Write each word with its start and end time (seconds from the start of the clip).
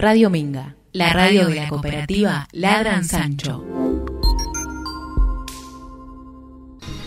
Radio 0.00 0.30
Minga, 0.30 0.76
la 0.94 1.12
radio 1.12 1.46
de 1.46 1.56
la 1.56 1.68
cooperativa 1.68 2.48
Ladran 2.52 3.04
Sancho. 3.04 3.62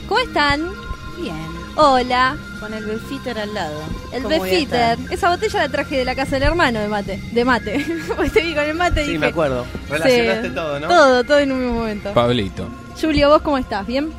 ¿Cómo 0.08 0.20
están? 0.20 0.70
Bien, 1.20 1.36
Hola. 1.76 2.38
con 2.60 2.72
el 2.72 2.86
Befiter 2.86 3.40
al 3.40 3.52
lado. 3.52 3.82
El 4.12 4.22
¿Cómo 4.22 4.38
voy 4.38 4.48
a 4.48 4.54
Befiter. 4.54 5.00
Esa 5.10 5.32
botella 5.32 5.62
la 5.62 5.70
traje 5.70 5.98
de 5.98 6.06
la 6.06 6.14
casa 6.14 6.36
del 6.36 6.44
hermano 6.44 6.82
de 6.82 6.88
mate. 6.88 7.20
De 7.32 7.44
mate. 7.44 7.84
Te 8.32 8.42
vi 8.44 8.54
con 8.54 8.64
el 8.64 8.76
mate 8.76 9.02
y 9.02 9.06
Sí, 9.06 9.10
dije, 9.14 9.20
me 9.20 9.26
acuerdo. 9.26 9.66
Relacionaste 9.90 10.50
sí, 10.50 10.54
todo, 10.54 10.80
¿no? 10.80 10.88
Todo, 10.88 11.24
todo 11.24 11.40
en 11.40 11.52
un 11.52 11.60
mismo 11.62 11.74
momento. 11.80 12.14
Pablito. 12.14 12.70
Julio, 13.02 13.30
¿vos 13.30 13.42
cómo 13.42 13.58
estás? 13.58 13.88
¿Bien? 13.88 14.12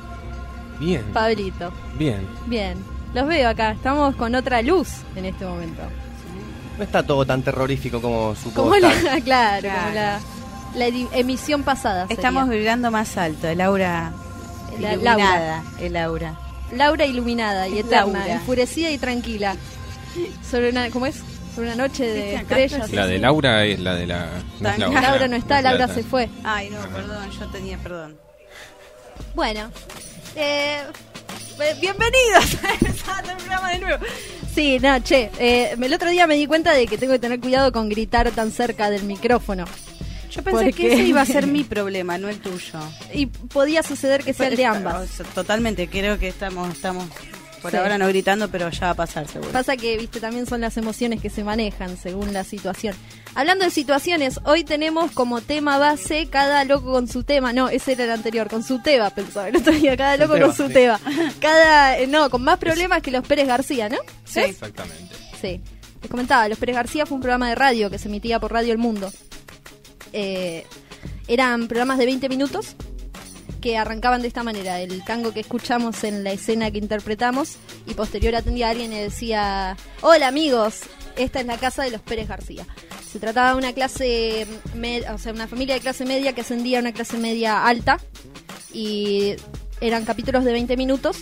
Bien, 0.81 1.05
Pablito. 1.13 1.73
bien. 1.97 2.27
Bien. 2.47 2.77
Los 3.15 3.29
veo 3.29 3.49
acá. 3.51 3.71
Estamos 3.71 4.17
con 4.17 4.35
otra 4.35 4.63
luz 4.63 4.89
en 5.15 5.27
este 5.27 5.45
momento. 5.47 5.83
No 6.79 6.85
está 6.85 7.03
todo 7.03 7.25
tan 7.25 7.43
terrorífico 7.43 8.01
como 8.01 8.35
supo 8.35 8.63
Como 8.63 8.77
la, 8.77 8.91
claro, 9.25 9.69
como 9.69 9.95
la, 9.95 10.21
la 10.75 10.87
emisión 10.87 11.63
pasada. 11.63 12.03
sería. 12.09 12.17
Estamos 12.17 12.49
vibrando 12.49 12.91
más 12.91 13.17
alto, 13.17 13.49
el 13.49 13.61
aura 13.61 14.13
La- 14.81 14.93
iluminada, 14.95 15.63
el 15.81 15.97
aura. 15.97 16.39
Laura 16.73 17.07
iluminada 17.07 17.69
y 17.69 17.79
eterna, 17.81 18.19
Laura. 18.21 18.33
enfurecida 18.35 18.91
y 18.91 18.99
tranquila. 18.99 19.55
Sobre 20.51 20.71
una, 20.71 20.91
¿cómo 20.91 21.07
es? 21.07 21.17
Sobre 21.55 21.69
una 21.73 21.77
noche 21.87 22.05
de 22.05 22.35
estrellas. 22.37 22.91
La 22.93 23.07
de 23.07 23.19
Laura 23.19 23.65
es 23.65 23.79
la 23.79 23.95
de 23.95 24.07
la. 24.09 24.27
no 24.61 24.69
es 24.71 24.79
Laura 24.79 25.01
Laura 25.01 25.29
no 25.29 25.37
está, 25.37 25.59
es 25.59 25.65
Laura 25.65 25.87
la- 25.87 25.95
se 25.95 26.03
fue. 26.03 26.29
Ay, 26.43 26.71
no, 26.71 26.81
perdón, 26.89 27.31
yo 27.31 27.47
tenía 27.51 27.79
perdón. 27.79 28.17
Bueno, 29.37 29.71
eh, 30.35 30.83
bienvenidos 31.81 32.57
a 33.09 33.21
el 33.21 33.37
programa 33.37 33.71
de 33.71 33.79
nuevo. 33.79 34.05
Sí, 34.55 34.79
no, 34.81 34.99
che, 35.01 35.31
eh, 35.39 35.75
el 35.81 35.93
otro 35.95 36.11
día 36.11 36.27
me 36.27 36.37
di 36.37 36.47
cuenta 36.47 36.73
de 36.73 36.87
que 36.87 36.97
tengo 36.97 37.13
que 37.15 37.19
tener 37.19 37.41
cuidado 37.41 37.73
con 37.73 37.89
gritar 37.89 38.31
tan 38.31 38.51
cerca 38.53 38.89
del 38.91 39.03
micrófono. 39.05 39.65
Yo 40.31 40.43
pensé 40.43 40.65
¿Por 40.65 40.75
que 40.75 40.93
ese 40.93 41.03
iba 41.03 41.21
a 41.23 41.27
ser 41.27 41.47
mi 41.49 41.65
problema, 41.65 42.19
no 42.19 42.29
el 42.29 42.39
tuyo. 42.39 42.79
Y 43.13 43.27
podía 43.27 43.83
suceder 43.83 44.23
que 44.23 44.33
sea 44.33 44.49
el 44.49 44.57
de 44.57 44.65
ambas. 44.67 45.23
Totalmente, 45.35 45.89
creo 45.89 46.19
que 46.19 46.29
estamos, 46.29 46.73
estamos 46.73 47.07
por 47.63 47.71
Sí. 47.71 47.77
ahora 47.79 47.99
no 47.99 48.07
gritando, 48.09 48.49
pero 48.49 48.69
ya 48.71 48.87
va 48.87 48.91
a 48.91 48.95
pasar 48.95 49.27
seguro. 49.27 49.51
Pasa 49.51 49.77
que, 49.77 49.97
viste, 49.97 50.21
también 50.21 50.47
son 50.47 50.61
las 50.61 50.77
emociones 50.77 51.21
que 51.23 51.31
se 51.31 51.43
manejan 51.45 51.97
según 51.97 52.33
la 52.33 52.45
situación. 52.45 52.95
Hablando 53.37 53.65
de 53.65 53.71
situaciones, 53.73 54.39
hoy 54.45 54.63
tenemos 54.63 55.11
como 55.11 55.41
tema 55.41 55.77
base 55.77 56.29
cada 56.29 56.65
loco 56.65 56.93
con 56.93 57.09
su 57.09 57.25
tema. 57.25 57.53
No, 57.53 57.69
ese 57.69 57.93
era 57.93 58.05
el 58.05 58.11
anterior, 58.11 58.49
con 58.49 58.63
su 58.63 58.81
teba, 58.81 59.11
pensaba 59.11 59.49
el 59.49 59.57
otro 59.57 59.73
día, 59.73 59.97
cada 59.97 60.17
loco 60.17 60.35
teba, 60.35 60.47
con 60.47 60.57
su 60.57 60.69
sí. 60.69 60.73
teba. 60.73 61.01
Cada, 61.41 61.99
eh, 61.99 62.07
no, 62.07 62.31
con 62.31 62.43
más 62.43 62.59
problemas 62.59 63.03
que 63.03 63.11
los 63.11 63.27
Pérez 63.27 63.49
García, 63.49 63.89
¿no? 63.89 63.99
Sí. 64.25 64.41
Exactamente. 64.41 65.15
Sí. 65.41 65.61
Les 66.01 66.11
comentaba, 66.11 66.49
Los 66.49 66.59
Pérez 66.59 66.77
García 66.77 67.07
fue 67.07 67.17
un 67.17 67.23
programa 67.23 67.49
de 67.49 67.55
radio 67.55 67.91
que 67.91 67.99
se 67.99 68.09
emitía 68.09 68.39
por 68.39 68.53
Radio 68.53 68.73
El 68.73 68.79
Mundo. 68.79 69.11
Eh, 70.13 70.65
eran 71.27 71.67
programas 71.67 71.99
de 71.99 72.07
20 72.07 72.29
minutos 72.29 72.77
que 73.61 73.77
arrancaban 73.77 74.23
de 74.23 74.29
esta 74.29 74.43
manera. 74.43 74.81
El 74.81 75.03
tango 75.05 75.33
que 75.33 75.41
escuchamos 75.41 76.05
en 76.05 76.23
la 76.23 76.33
escena 76.33 76.71
que 76.71 76.79
interpretamos 76.79 77.57
y 77.87 77.95
posterior 77.95 78.37
atendía 78.37 78.69
a 78.69 78.71
alguien 78.71 78.93
y 78.93 78.99
decía, 78.99 79.77
hola 80.03 80.29
amigos, 80.29 80.83
esta 81.17 81.41
es 81.41 81.47
la 81.47 81.57
casa 81.57 81.83
de 81.83 81.91
los 81.91 82.03
Pérez 82.03 82.29
García. 82.29 82.67
Se 83.15 83.21
trataba 83.21 83.53
de 83.53 83.59
una 83.59 83.73
clase, 83.73 84.45
med- 84.75 85.09
o 85.15 85.19
sea, 85.19 85.33
una 85.33 85.47
familia 85.47 85.77
de 85.77 85.81
clase 85.81 86.05
media 86.05 86.33
que 86.33 86.41
ascendía 86.41 86.79
a 86.79 86.81
una 86.81 86.91
clase 86.93 87.17
media 87.17 87.65
alta 87.65 87.99
y 88.73 89.37
eran 89.81 90.05
capítulos 90.05 90.45
de 90.45 90.51
20 90.51 90.77
minutos 90.77 91.19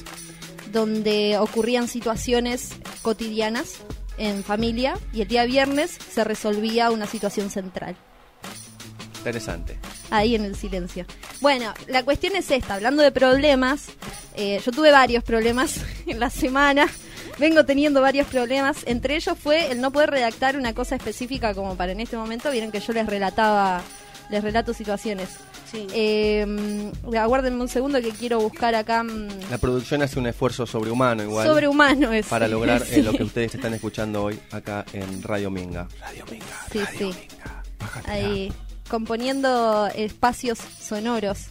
donde 0.73 1.37
ocurrían 1.37 1.89
situaciones 1.89 2.71
cotidianas 3.03 3.75
en 4.17 4.43
familia 4.43 4.95
y 5.13 5.21
el 5.21 5.29
día 5.29 5.45
viernes 5.45 5.99
se 6.15 6.25
resolvía 6.25 6.91
una 6.91 7.07
situación 7.07 7.51
central 7.51 7.95
Interesante. 9.19 9.77
ahí 10.11 10.35
en 10.35 10.45
el 10.47 10.57
silencio. 10.57 11.05
Bueno, 11.43 11.75
la 11.89 12.03
cuestión 12.05 12.35
es 12.37 12.51
esta, 12.51 12.75
hablando 12.75 13.03
de 13.03 13.13
problemas, 13.13 13.87
eh, 14.35 14.61
yo 14.65 14.73
tuve 14.73 14.91
varios 14.91 15.23
problemas 15.25 15.77
en 16.07 16.19
la 16.21 16.31
semana, 16.31 16.89
vengo 17.43 17.65
teniendo 17.65 18.01
varios 18.01 18.29
problemas, 18.29 18.79
entre 18.87 19.17
ellos 19.17 19.37
fue 19.37 19.73
el 19.73 19.81
no 19.81 19.91
poder 19.91 20.11
redactar 20.11 20.57
una 20.57 20.73
cosa 20.75 20.95
específica 20.95 21.55
como 21.55 21.77
para 21.77 21.91
en 21.91 21.99
este 21.99 22.17
momento, 22.17 22.53
vieron 22.53 22.71
que 22.71 22.79
yo 22.79 22.93
les 22.93 23.05
relataba, 23.05 23.83
les 24.31 24.45
relato 24.45 24.73
situaciones. 24.73 25.29
Sí. 25.71 25.89
Eh, 25.93 26.93
aguárdenme 27.19 27.61
un 27.61 27.69
segundo 27.69 28.01
que 28.01 28.11
quiero 28.11 28.39
buscar 28.41 28.75
acá 28.75 29.03
mm, 29.03 29.51
La 29.51 29.59
producción 29.59 30.03
hace 30.03 30.19
un 30.19 30.27
esfuerzo 30.27 30.67
sobrehumano 30.67 31.23
igual 31.23 31.49
sobrehumano 31.49 32.13
es. 32.13 32.27
para 32.27 32.47
lograr 32.47 32.85
eh, 32.91 33.03
lo 33.03 33.13
que 33.13 33.23
ustedes 33.23 33.55
están 33.55 33.73
escuchando 33.73 34.23
hoy 34.23 34.39
acá 34.51 34.85
en 34.93 35.23
Radio 35.23 35.51
Minga. 35.51 35.89
Radio 36.01 36.25
Minga. 36.31 36.47
Sí, 36.71 36.79
Radio 36.79 36.99
sí. 36.99 37.05
Minga. 37.05 37.63
Ahí 38.07 38.53
componiendo 38.89 39.89
espacios 39.89 40.59
sonoros. 40.59 41.47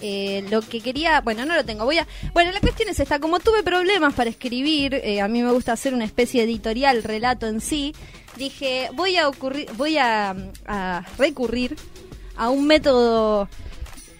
Eh, 0.00 0.44
lo 0.50 0.60
que 0.60 0.80
quería, 0.80 1.20
bueno, 1.22 1.44
no 1.46 1.54
lo 1.54 1.64
tengo. 1.64 1.84
Voy 1.84 1.98
a, 1.98 2.06
bueno, 2.32 2.52
la 2.52 2.60
cuestión 2.60 2.88
es 2.90 3.00
esta. 3.00 3.18
Como 3.20 3.40
tuve 3.40 3.62
problemas 3.62 4.12
para 4.14 4.28
escribir, 4.30 4.94
eh, 4.94 5.20
a 5.20 5.28
mí 5.28 5.42
me 5.42 5.50
gusta 5.52 5.72
hacer 5.72 5.94
una 5.94 6.04
especie 6.04 6.42
de 6.44 6.50
editorial, 6.52 7.02
relato 7.02 7.46
en 7.46 7.60
sí. 7.60 7.94
Dije, 8.36 8.90
voy 8.94 9.16
a 9.16 9.28
ocurrir, 9.28 9.70
voy 9.76 9.96
a, 9.96 10.34
recurrir 11.16 11.76
a 12.36 12.50
un 12.50 12.66
método 12.66 13.48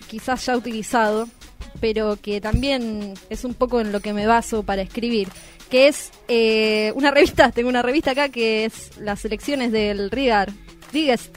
quizás 0.08 0.46
ya 0.46 0.56
utilizado, 0.56 1.28
pero 1.80 2.16
que 2.22 2.40
también 2.40 3.14
es 3.28 3.44
un 3.44 3.54
poco 3.54 3.80
en 3.80 3.90
lo 3.90 4.00
que 4.00 4.12
me 4.12 4.26
baso 4.26 4.62
para 4.62 4.82
escribir, 4.82 5.28
que 5.68 5.88
es 5.88 6.12
eh, 6.28 6.92
una 6.94 7.10
revista, 7.12 7.50
tengo 7.50 7.68
una 7.68 7.82
revista 7.82 8.12
acá 8.12 8.28
que 8.28 8.64
es 8.64 8.96
las 8.98 9.20
selecciones 9.20 9.72
del 9.72 10.10
Reader, 10.12 10.52
Digest, 10.92 11.34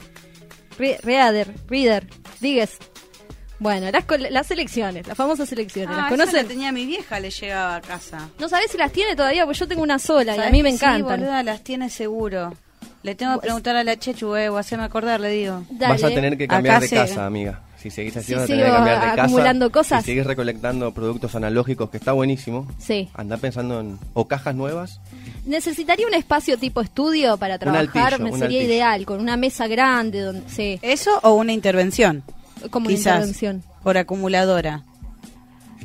Re- 0.78 0.98
Reader, 1.02 1.52
Reader, 1.66 2.06
Digest. 2.40 2.82
Bueno, 3.60 3.90
las, 3.90 4.04
col- 4.04 4.28
las 4.30 4.46
selecciones, 4.46 5.06
las 5.06 5.16
famosas 5.16 5.48
selecciones, 5.48 5.90
Ah, 5.96 6.02
¿las 6.02 6.10
conocen? 6.10 6.34
la 6.36 6.44
tenía 6.44 6.70
mi 6.72 6.86
vieja, 6.86 7.18
le 7.18 7.30
llegaba 7.30 7.76
a 7.76 7.80
casa. 7.80 8.28
No 8.38 8.48
sabés 8.48 8.70
si 8.70 8.78
las 8.78 8.92
tiene 8.92 9.16
todavía, 9.16 9.44
pues 9.46 9.58
yo 9.58 9.66
tengo 9.66 9.82
una 9.82 9.98
sola 9.98 10.32
y 10.32 10.38
a 10.38 10.42
¿Sabés 10.42 10.52
mí 10.52 10.62
me 10.62 10.70
que 10.72 10.78
Sí, 10.78 11.02
boluda, 11.02 11.42
las 11.42 11.62
tiene 11.64 11.90
seguro. 11.90 12.54
Le 13.02 13.14
tengo 13.14 13.34
que 13.34 13.42
preguntar 13.46 13.74
a 13.76 13.84
la 13.84 13.96
Chechu, 13.96 14.34
eh, 14.36 14.48
o 14.48 14.58
hacerme 14.58 14.84
acordar, 14.84 15.20
le 15.20 15.30
digo. 15.30 15.64
Dale. 15.70 15.94
Vas 15.94 16.04
a 16.04 16.08
tener 16.08 16.36
que 16.36 16.46
cambiar 16.48 16.76
Acá 16.76 16.80
de 16.82 16.88
se- 16.88 16.96
casa, 16.96 17.26
amiga. 17.26 17.62
Si 17.78 17.90
seguís 17.90 18.16
así, 18.16 18.26
Si 18.28 18.34
vas 18.34 18.42
a 18.42 18.46
tener 18.48 18.64
sigo 18.64 18.72
que 18.72 18.76
cambiar 18.76 19.00
de 19.00 19.06
casa. 19.10 19.22
acumulando 19.22 19.70
cosas. 19.70 20.04
Si 20.04 20.10
seguís 20.10 20.26
recolectando 20.26 20.92
productos 20.92 21.34
analógicos, 21.36 21.90
que 21.90 21.96
está 21.96 22.10
buenísimo. 22.12 22.66
Sí. 22.78 23.08
Anda 23.14 23.36
pensando 23.36 23.80
en 23.80 23.98
o 24.14 24.26
cajas 24.26 24.54
nuevas. 24.56 25.00
Necesitaría 25.46 26.06
un 26.06 26.14
espacio 26.14 26.58
tipo 26.58 26.80
estudio 26.80 27.36
para 27.36 27.56
trabajar, 27.58 28.14
altillo, 28.14 28.24
me 28.24 28.32
sería 28.32 28.46
altillo. 28.46 28.62
ideal, 28.64 29.06
con 29.06 29.20
una 29.20 29.36
mesa 29.36 29.68
grande, 29.68 30.20
donde, 30.20 30.48
sí, 30.50 30.78
¿Eso 30.82 31.20
o 31.22 31.34
una 31.34 31.52
intervención? 31.52 32.24
Como 32.70 32.88
Quizás. 32.88 33.16
intervención. 33.16 33.62
Por 33.82 33.96
acumuladora. 33.98 34.84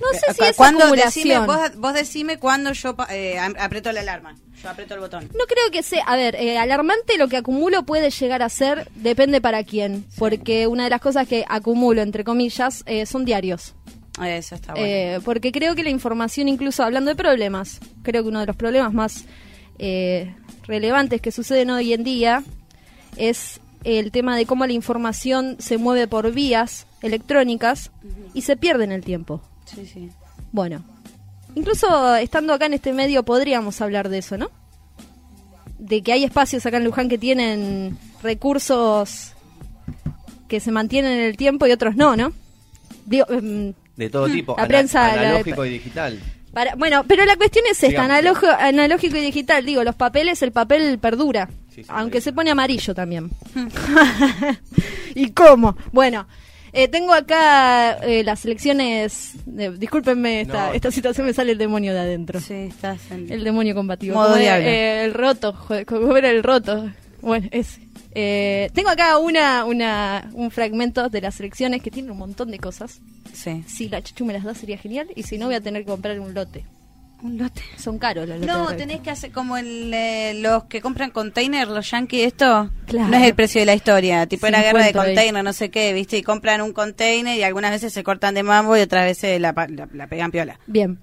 No 0.01 0.07
sé 0.19 0.33
si 0.33 0.43
es 0.43 0.55
Cuando 0.57 0.85
acumulación. 0.85 1.27
decime, 1.27 1.45
vos, 1.45 1.75
vos 1.77 1.93
decime 1.93 2.37
cuando 2.39 2.73
yo 2.73 2.95
eh, 3.09 3.37
aprieto 3.59 3.91
la 3.91 4.01
alarma. 4.01 4.35
Yo 4.61 4.69
aprieto 4.69 4.93
el 4.95 5.01
botón. 5.01 5.29
No 5.37 5.45
creo 5.45 5.69
que 5.71 5.83
sea, 5.83 6.03
a 6.05 6.15
ver, 6.15 6.35
eh, 6.35 6.57
alarmante 6.57 7.17
lo 7.17 7.27
que 7.27 7.37
acumulo 7.37 7.83
puede 7.83 8.09
llegar 8.09 8.41
a 8.41 8.49
ser, 8.49 8.89
depende 8.95 9.41
para 9.41 9.63
quién, 9.63 10.05
porque 10.17 10.67
una 10.67 10.85
de 10.85 10.89
las 10.89 11.01
cosas 11.01 11.27
que 11.27 11.45
acumulo, 11.47 12.01
entre 12.01 12.23
comillas, 12.23 12.83
eh, 12.85 13.05
son 13.05 13.25
diarios. 13.25 13.75
Eso 14.23 14.55
está 14.55 14.73
bueno. 14.73 14.87
Eh, 14.87 15.19
porque 15.25 15.51
creo 15.51 15.75
que 15.75 15.83
la 15.83 15.89
información, 15.89 16.47
incluso 16.47 16.83
hablando 16.83 17.09
de 17.09 17.15
problemas, 17.15 17.79
creo 18.03 18.23
que 18.23 18.29
uno 18.29 18.39
de 18.39 18.45
los 18.45 18.55
problemas 18.55 18.93
más 18.93 19.25
eh, 19.79 20.33
relevantes 20.65 21.19
que 21.19 21.31
suceden 21.31 21.69
hoy 21.71 21.93
en 21.93 22.03
día 22.03 22.43
es 23.17 23.59
el 23.83 24.11
tema 24.11 24.35
de 24.37 24.45
cómo 24.45 24.65
la 24.65 24.73
información 24.73 25.55
se 25.59 25.77
mueve 25.77 26.07
por 26.07 26.31
vías 26.31 26.87
electrónicas 27.01 27.91
y 28.33 28.41
se 28.41 28.55
pierde 28.57 28.83
en 28.85 28.91
el 28.91 29.03
tiempo. 29.03 29.41
sí, 29.65 29.85
sí. 29.85 30.09
Bueno, 30.51 30.83
incluso 31.55 32.15
estando 32.15 32.53
acá 32.53 32.67
en 32.67 32.73
este 32.73 32.93
medio 32.93 33.23
podríamos 33.23 33.81
hablar 33.81 34.09
de 34.09 34.19
eso, 34.19 34.37
¿no? 34.37 34.49
De 35.79 36.01
que 36.01 36.13
hay 36.13 36.23
espacios 36.23 36.65
acá 36.65 36.77
en 36.77 36.83
Luján 36.85 37.09
que 37.09 37.17
tienen 37.17 37.97
recursos 38.21 39.33
que 40.47 40.59
se 40.59 40.71
mantienen 40.71 41.13
en 41.13 41.21
el 41.25 41.35
tiempo 41.37 41.65
y 41.67 41.71
otros 41.71 41.95
no, 41.95 42.15
¿no? 42.15 42.31
Digo, 43.05 43.25
em, 43.29 43.73
De 43.97 44.09
todo 44.09 44.27
tipo. 44.27 44.55
La 44.57 44.67
prensa, 44.67 45.07
la- 45.15 45.21
analógico 45.21 45.65
y 45.65 45.69
digital. 45.71 46.19
para, 46.53 46.75
bueno, 46.75 47.03
pero 47.07 47.25
la 47.25 47.35
cuestión 47.35 47.65
es 47.69 47.81
esta, 47.83 48.03
analógico 48.03 49.17
y 49.17 49.21
digital. 49.21 49.65
Digo, 49.65 49.83
los 49.83 49.95
papeles, 49.95 50.41
el 50.43 50.51
papel 50.51 50.99
perdura, 50.99 51.49
Sí, 51.73 51.81
aunque 51.87 51.93
amarillo. 52.17 52.21
se 52.21 52.33
pone 52.33 52.51
amarillo 52.51 52.93
también. 52.95 53.31
¿Y 55.15 55.31
cómo? 55.31 55.75
Bueno, 55.91 56.27
eh, 56.71 56.87
tengo 56.87 57.13
acá 57.13 57.93
eh, 58.03 58.23
las 58.23 58.39
selecciones, 58.39 59.33
de- 59.45 59.77
discúlpenme, 59.77 60.41
esta, 60.41 60.67
No. 60.67 60.73
esta 60.73 60.91
situación 60.91 61.27
me 61.27 61.33
sale 61.33 61.51
el 61.51 61.57
demonio 61.57 61.93
de 61.93 61.99
adentro. 61.99 62.39
Sí, 62.39 62.53
estás 62.53 62.99
en... 63.11 63.31
El 63.31 63.43
demonio 63.43 63.75
combativo. 63.75 64.15
Modo 64.15 64.35
diablo. 64.35 64.67
Eh, 64.67 65.05
el 65.05 65.13
roto, 65.13 65.53
joder, 65.53 65.85
¿cómo 65.85 66.15
era 66.17 66.29
el 66.29 66.43
roto? 66.43 66.89
Bueno, 67.21 67.47
ese. 67.51 67.81
Eh, 68.15 68.69
tengo 68.73 68.89
acá 68.89 69.17
una, 69.17 69.65
una, 69.65 70.29
un 70.33 70.51
fragmento 70.51 71.09
de 71.09 71.21
las 71.21 71.35
selecciones 71.35 71.81
que 71.81 71.89
tiene 71.89 72.11
un 72.11 72.17
montón 72.17 72.51
de 72.51 72.59
cosas. 72.59 72.99
Sí. 73.33 73.63
Si 73.67 73.89
la 73.89 74.03
chuchu 74.03 74.23
me 74.25 74.33
las 74.33 74.43
da 74.43 74.53
sería 74.53 74.77
genial 74.77 75.07
y 75.15 75.23
si 75.23 75.39
no 75.39 75.47
voy 75.47 75.55
a 75.55 75.61
tener 75.61 75.83
que 75.83 75.89
comprar 75.91 76.19
un 76.19 76.33
lote. 76.35 76.65
Un 77.23 77.37
lote. 77.37 77.61
Son 77.77 77.97
caros 77.97 78.27
los 78.27 78.37
lotes 78.39 78.53
No, 78.53 78.69
de 78.69 78.75
tenés 78.75 78.99
que 78.99 79.09
hacer 79.09 79.31
como 79.31 79.55
el, 79.57 79.91
eh, 79.93 80.33
los 80.41 80.65
que 80.65 80.81
compran 80.81 81.09
container, 81.09 81.67
los 81.69 81.89
yankees, 81.89 82.27
esto. 82.27 82.69
Claro. 82.85 83.07
No 83.07 83.17
es 83.17 83.23
el 83.23 83.33
precio 83.33 83.61
de 83.61 83.65
la 83.65 83.73
historia. 83.75 84.27
Tipo 84.27 84.45
una 84.47 84.61
guerra 84.61 84.79
de 84.79 84.87
50 84.87 84.99
veces. 85.03 85.15
container, 85.15 85.43
no 85.43 85.53
sé 85.53 85.69
qué, 85.71 85.93
¿viste? 85.93 86.17
Y 86.17 86.21
compran 86.23 86.61
un 86.61 86.73
container 86.73 87.37
y 87.37 87.43
algunas 87.43 87.71
veces 87.71 87.93
se 87.93 88.03
cortan 88.03 88.35
de 88.35 88.43
mambo 88.43 88.75
y 88.77 88.81
otras 88.81 89.05
veces 89.05 89.39
la, 89.39 89.53
pa- 89.53 89.67
la, 89.69 89.87
la 89.93 90.07
pegan 90.07 90.31
piola. 90.31 90.59
Bien. 90.67 90.99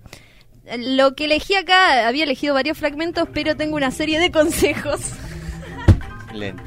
Lo 0.77 1.15
que 1.17 1.25
elegí 1.25 1.55
acá, 1.55 2.07
había 2.07 2.25
elegido 2.25 2.53
varios 2.55 2.77
fragmentos, 2.79 3.27
pero 3.33 3.57
tengo 3.57 3.75
una 3.77 3.91
serie 3.91 4.21
de 4.21 4.31
consejos. 4.31 5.01
Lento. 6.35 6.63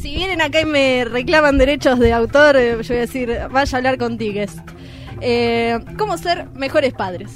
Si 0.00 0.14
vienen 0.14 0.40
acá 0.40 0.60
y 0.60 0.66
me 0.66 1.04
reclaman 1.04 1.58
derechos 1.58 1.98
de 1.98 2.12
autor, 2.12 2.56
eh, 2.56 2.72
yo 2.82 2.88
voy 2.88 2.96
a 2.98 3.00
decir, 3.00 3.38
vaya 3.50 3.76
a 3.76 3.78
hablar 3.78 3.98
con 3.98 4.18
Tigues. 4.18 4.52
Eh, 5.20 5.78
¿Cómo 5.98 6.16
ser 6.18 6.46
mejores 6.50 6.92
padres? 6.94 7.30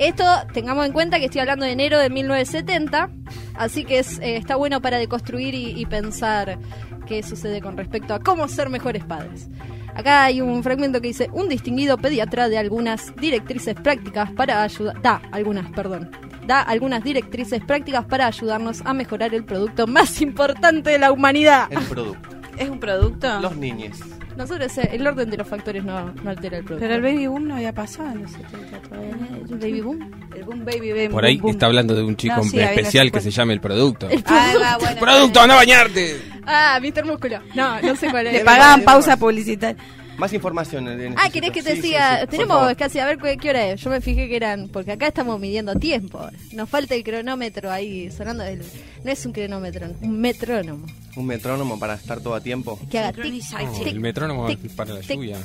Esto, 0.00 0.24
tengamos 0.54 0.86
en 0.86 0.92
cuenta 0.92 1.18
que 1.18 1.26
estoy 1.26 1.42
hablando 1.42 1.66
de 1.66 1.72
enero 1.72 1.98
de 1.98 2.08
1970, 2.08 3.10
así 3.54 3.84
que 3.84 3.98
es, 3.98 4.18
eh, 4.20 4.36
está 4.36 4.56
bueno 4.56 4.80
para 4.80 4.96
deconstruir 4.96 5.54
y, 5.54 5.78
y 5.78 5.84
pensar 5.84 6.58
qué 7.06 7.22
sucede 7.22 7.60
con 7.60 7.76
respecto 7.76 8.14
a 8.14 8.18
cómo 8.18 8.48
ser 8.48 8.70
mejores 8.70 9.04
padres. 9.04 9.50
Acá 9.94 10.24
hay 10.24 10.40
un 10.40 10.62
fragmento 10.62 11.02
que 11.02 11.08
dice, 11.08 11.28
un 11.34 11.50
distinguido 11.50 11.98
pediatra 11.98 12.48
de 12.48 12.56
algunas 12.56 13.14
directrices 13.16 13.74
prácticas 13.74 14.30
para 14.32 14.62
ayudar, 14.62 15.02
da 15.02 15.20
algunas, 15.32 15.70
perdón, 15.72 16.10
da 16.46 16.62
algunas 16.62 17.04
directrices 17.04 17.62
prácticas 17.62 18.06
para 18.06 18.26
ayudarnos 18.26 18.80
a 18.86 18.94
mejorar 18.94 19.34
el 19.34 19.44
producto 19.44 19.86
más 19.86 20.18
importante 20.22 20.92
de 20.92 20.98
la 20.98 21.12
humanidad. 21.12 21.66
El 21.70 21.80
producto. 21.80 22.30
¿Es 22.56 22.70
un 22.70 22.80
producto? 22.80 23.38
Los 23.40 23.54
niños. 23.54 23.98
Nosotros, 24.40 24.78
eh, 24.78 24.88
el 24.92 25.06
orden 25.06 25.28
de 25.28 25.36
los 25.36 25.46
factores 25.46 25.84
no, 25.84 26.12
no 26.12 26.30
altera 26.30 26.56
el 26.58 26.64
producto. 26.64 26.86
Pero 26.88 26.94
el 26.94 27.02
baby 27.02 27.26
boom 27.26 27.48
no 27.48 27.56
había 27.56 27.74
pasado 27.74 28.10
en 28.12 28.22
los 28.22 28.30
70 28.32 28.78
todavía. 28.88 29.16
¿El 29.50 29.58
baby 29.58 29.80
boom? 29.82 30.10
El 30.34 30.44
boom 30.44 30.64
baby 30.64 30.92
boom. 30.92 31.10
Por 31.12 31.24
ahí 31.26 31.34
boom, 31.36 31.42
boom. 31.42 31.50
está 31.52 31.66
hablando 31.66 31.94
de 31.94 32.02
un 32.02 32.16
chico 32.16 32.36
No, 32.38 32.44
sí, 32.44 32.58
especial 32.58 33.12
que 33.12 33.20
se 33.20 33.30
llame 33.30 33.52
el 33.52 33.60
producto. 33.60 34.08
El 34.08 34.22
Ah, 34.26 34.48
producto. 34.52 34.60
va, 34.60 34.78
bueno, 34.78 35.00
¡Producto, 35.00 35.40
anda 35.42 35.54
a 35.54 35.58
bañarte! 35.58 36.22
Ah, 36.46 36.80
Mr. 36.80 37.04
Músculo. 37.04 37.38
No, 37.54 37.80
no 37.82 37.94
sé 37.96 38.10
cuál 38.10 38.26
es. 38.28 38.32
Le 38.32 38.40
pagaban 38.40 38.82
pausa 38.82 39.16
publicitaria. 39.18 39.76
Más 40.20 40.32
información. 40.34 40.86
eh, 40.88 40.94
necesito. 40.96 41.20
Ah, 41.20 41.30
¿querés 41.30 41.50
que 41.50 41.62
te 41.62 41.76
Sí, 41.76 41.82
siga? 41.82 42.26
Tenemos 42.26 42.74
casi 42.76 42.98
a 42.98 43.06
ver 43.06 43.18
qué, 43.18 43.36
qué 43.38 43.50
hora 43.50 43.66
es. 43.70 43.80
Yo 43.80 43.90
me 43.90 44.00
fijé 44.00 44.28
que 44.28 44.36
eran, 44.36 44.68
porque 44.68 44.92
acá 44.92 45.06
estamos 45.08 45.40
midiendo 45.40 45.74
tiempo. 45.74 46.28
Nos 46.52 46.68
falta 46.68 46.94
el 46.94 47.02
cronómetro 47.02 47.70
ahí 47.72 48.10
sonando. 48.10 48.44
el- 48.44 48.62
no 49.02 49.10
es 49.10 49.24
un 49.26 49.32
cronómetro, 49.32 49.88
un 50.02 50.20
metrónomo. 50.20 50.86
Un 51.16 51.26
metrónomo 51.26 51.78
para 51.78 51.94
estar 51.94 52.20
todo 52.20 52.34
a 52.34 52.40
tiempo. 52.40 52.78
Que 52.90 52.98
haga 52.98 53.12
tic, 53.12 53.24
tic, 53.32 53.86
el 53.88 54.00
metrónomo 54.00 54.46
tic, 54.46 54.60
para 54.76 54.92
la 54.94 55.00
tic. 55.00 55.16
lluvia. 55.16 55.38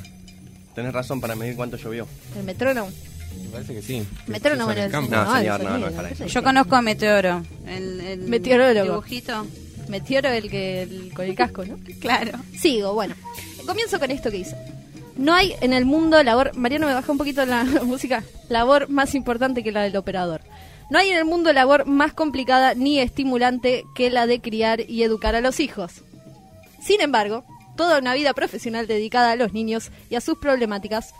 Tenés 0.75 0.91
razón 0.93 1.21
para 1.21 1.35
medir 1.35 1.55
cuánto 1.55 1.77
llovió. 1.77 2.05
El 2.37 2.43
metrónomo. 2.43 2.89
Me 3.43 3.49
parece 3.49 3.73
que 3.75 3.81
sí. 3.81 4.05
Metrónomo 4.27 4.71
en 4.71 4.77
en 4.77 4.83
el 4.83 4.85
el 4.87 4.91
campo. 4.91 5.11
No, 5.15 5.35
el 5.35 5.41
señor, 5.41 5.63
no, 5.63 5.77
no 5.77 5.87
es 5.87 5.93
para 5.93 6.09
eso. 6.09 6.25
Yo 6.25 6.43
conozco 6.43 6.75
a 6.75 6.81
Meteoro. 6.81 7.43
El, 7.65 8.01
el 8.01 8.19
Meteorólogo. 8.21 8.85
Dibujito. 8.91 9.45
Meteoro 9.87 10.29
el 10.29 10.49
que 10.49 10.83
el- 10.83 11.13
con 11.13 11.25
el 11.25 11.35
casco, 11.35 11.65
¿no? 11.65 11.77
Claro. 11.99 12.39
Sigo, 12.57 12.93
bueno. 12.93 13.15
Comienzo 13.65 13.99
con 13.99 14.11
esto 14.11 14.31
que 14.31 14.37
dice. 14.37 14.55
No 15.17 15.33
hay 15.33 15.53
en 15.61 15.73
el 15.73 15.85
mundo 15.85 16.21
labor. 16.23 16.51
Mariano, 16.55 16.87
me 16.87 16.93
baja 16.93 17.11
un 17.11 17.17
poquito 17.17 17.45
la 17.45 17.63
música. 17.83 18.23
Labor 18.49 18.89
más 18.89 19.15
importante 19.15 19.63
que 19.63 19.71
la 19.71 19.83
del 19.83 19.95
operador. 19.97 20.41
No 20.89 20.99
hay 20.99 21.09
en 21.09 21.17
el 21.17 21.25
mundo 21.25 21.51
labor 21.53 21.85
más 21.87 22.13
complicada 22.13 22.75
ni 22.75 22.99
estimulante 22.99 23.85
que 23.95 24.09
la 24.11 24.27
de 24.27 24.39
criar 24.41 24.81
y 24.87 25.01
educar 25.03 25.33
a 25.35 25.41
los 25.41 25.59
hijos. 25.59 25.93
Sin 26.81 27.01
embargo, 27.01 27.43
toda 27.75 27.97
una 27.99 28.13
vida 28.13 28.33
profesional 28.33 28.85
dedicada 28.85 29.31
a 29.31 29.35
los 29.35 29.51
niños 29.53 29.89
y 30.11 30.15
a 30.15 30.21
sus 30.21 30.37
problemáticas 30.37 31.13